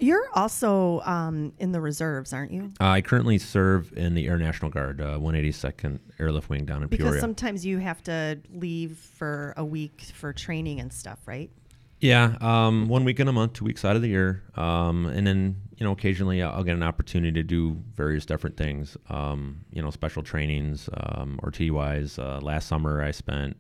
You're 0.03 0.31
also 0.33 1.01
um, 1.01 1.53
in 1.59 1.73
the 1.73 1.81
reserves, 1.81 2.33
aren't 2.33 2.53
you? 2.53 2.73
Uh, 2.81 2.87
I 2.87 3.01
currently 3.03 3.37
serve 3.37 3.93
in 3.99 4.15
the 4.15 4.29
Air 4.29 4.39
National 4.39 4.71
Guard, 4.71 4.99
uh, 5.03 5.19
182nd 5.19 5.99
Airlift 6.19 6.49
Wing 6.49 6.65
down 6.65 6.83
in 6.83 6.89
Because 6.89 7.05
Peoria. 7.05 7.21
sometimes 7.21 7.67
you 7.67 7.77
have 7.79 8.03
to 8.05 8.41
leave 8.51 8.97
for 8.97 9.53
a 9.59 9.65
week 9.65 10.01
for 10.15 10.33
training 10.33 10.81
and 10.81 10.91
stuff, 10.91 11.19
right? 11.27 11.51
yeah, 12.01 12.35
um, 12.41 12.89
one 12.89 13.05
week 13.05 13.21
in 13.21 13.29
a 13.29 13.33
month, 13.33 13.53
two 13.53 13.65
weeks 13.67 13.85
out 13.85 13.95
of 13.95 14.01
the 14.01 14.09
year, 14.09 14.43
um, 14.55 15.05
and 15.05 15.27
then 15.27 15.57
you 15.77 15.85
know 15.85 15.93
occasionally 15.93 16.43
I'll 16.43 16.65
get 16.65 16.75
an 16.77 16.83
opportunity 16.83 17.33
to 17.33 17.43
do 17.43 17.77
various 17.95 18.25
different 18.25 18.57
things. 18.57 18.97
Um, 19.11 19.67
you 19.71 19.83
know, 19.83 19.91
special 19.91 20.23
trainings 20.23 20.89
um, 20.95 21.39
or 21.43 21.51
TUIs. 21.51 22.19
Uh, 22.19 22.41
last 22.41 22.69
summer 22.69 23.03
I 23.03 23.11
spent 23.11 23.55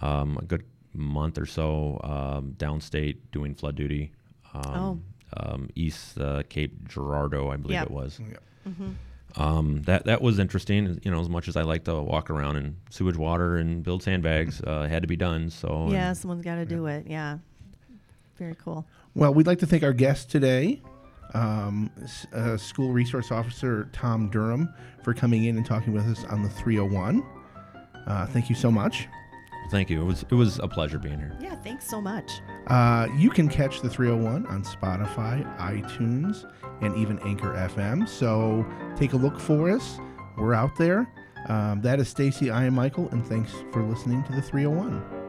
um, 0.00 0.38
a 0.40 0.44
good 0.44 0.64
month 0.92 1.38
or 1.38 1.46
so 1.46 2.00
um, 2.04 2.54
downstate 2.58 3.16
doing 3.32 3.54
flood 3.54 3.74
duty. 3.76 4.12
Um, 4.54 5.02
um, 5.36 5.68
East 5.74 6.18
uh, 6.20 6.42
Cape 6.48 6.86
Girardeau, 6.88 7.50
I 7.50 7.56
believe 7.56 7.74
Yep. 7.74 7.86
it 7.86 7.90
was. 7.90 8.20
Yeah. 8.20 8.72
um, 9.36 9.82
that 9.82 10.04
that 10.04 10.22
was 10.22 10.38
interesting. 10.38 11.00
You 11.02 11.10
know, 11.10 11.20
as 11.20 11.28
much 11.28 11.48
as 11.48 11.56
I 11.56 11.62
like 11.62 11.84
to 11.84 12.00
walk 12.00 12.30
around 12.30 12.56
in 12.56 12.76
sewage 12.90 13.16
water 13.16 13.56
and 13.56 13.82
build 13.82 14.02
sandbags, 14.04 14.60
uh, 14.62 14.86
had 14.88 15.02
to 15.02 15.08
be 15.08 15.16
done. 15.16 15.50
So 15.50 15.88
yeah, 15.90 16.12
someone's 16.12 16.44
got 16.44 16.56
to 16.56 16.64
do 16.64 16.86
it. 16.86 17.06
Yeah. 17.08 17.38
Very 18.38 18.54
cool. 18.56 18.86
Well, 19.14 19.34
we'd 19.34 19.46
like 19.46 19.58
to 19.60 19.66
thank 19.66 19.82
our 19.84 19.92
guest 19.92 20.30
today, 20.30 20.82
um, 21.34 21.90
uh, 22.32 22.56
School 22.56 22.92
Resource 22.92 23.30
Officer 23.32 23.88
Tom 23.92 24.28
Durham, 24.28 24.72
for 25.04 25.14
coming 25.14 25.44
in 25.44 25.56
and 25.56 25.64
talking 25.66 25.92
with 25.92 26.04
us 26.06 26.24
on 26.24 26.42
the 26.42 26.48
301. 26.48 27.24
Uh, 28.06 28.26
thank 28.26 28.48
you 28.48 28.54
so 28.56 28.70
much. 28.72 29.06
Thank 29.70 29.90
you. 29.90 30.00
It 30.00 30.04
was 30.04 30.24
it 30.30 30.34
was 30.34 30.58
a 30.58 30.68
pleasure 30.68 30.98
being 30.98 31.18
here. 31.18 31.36
Yeah, 31.40 31.54
thanks 31.56 31.88
so 31.88 32.00
much. 32.00 32.30
Uh, 32.66 33.08
you 33.16 33.30
can 33.30 33.48
catch 33.48 33.80
the 33.80 33.88
301 33.88 34.46
on 34.46 34.64
Spotify, 34.64 35.44
iTunes, 35.58 36.50
and 36.82 36.96
even 36.96 37.18
Anchor 37.20 37.54
FM. 37.54 38.08
So 38.08 38.66
take 38.96 39.12
a 39.12 39.16
look 39.16 39.38
for 39.38 39.70
us. 39.70 39.98
We're 40.36 40.54
out 40.54 40.76
there. 40.76 41.12
Um, 41.48 41.82
that 41.82 42.00
is 42.00 42.08
Stacy. 42.08 42.50
I 42.50 42.64
am 42.64 42.74
Michael, 42.74 43.08
and 43.10 43.24
thanks 43.26 43.52
for 43.72 43.82
listening 43.82 44.22
to 44.24 44.32
the 44.32 44.42
301. 44.42 45.23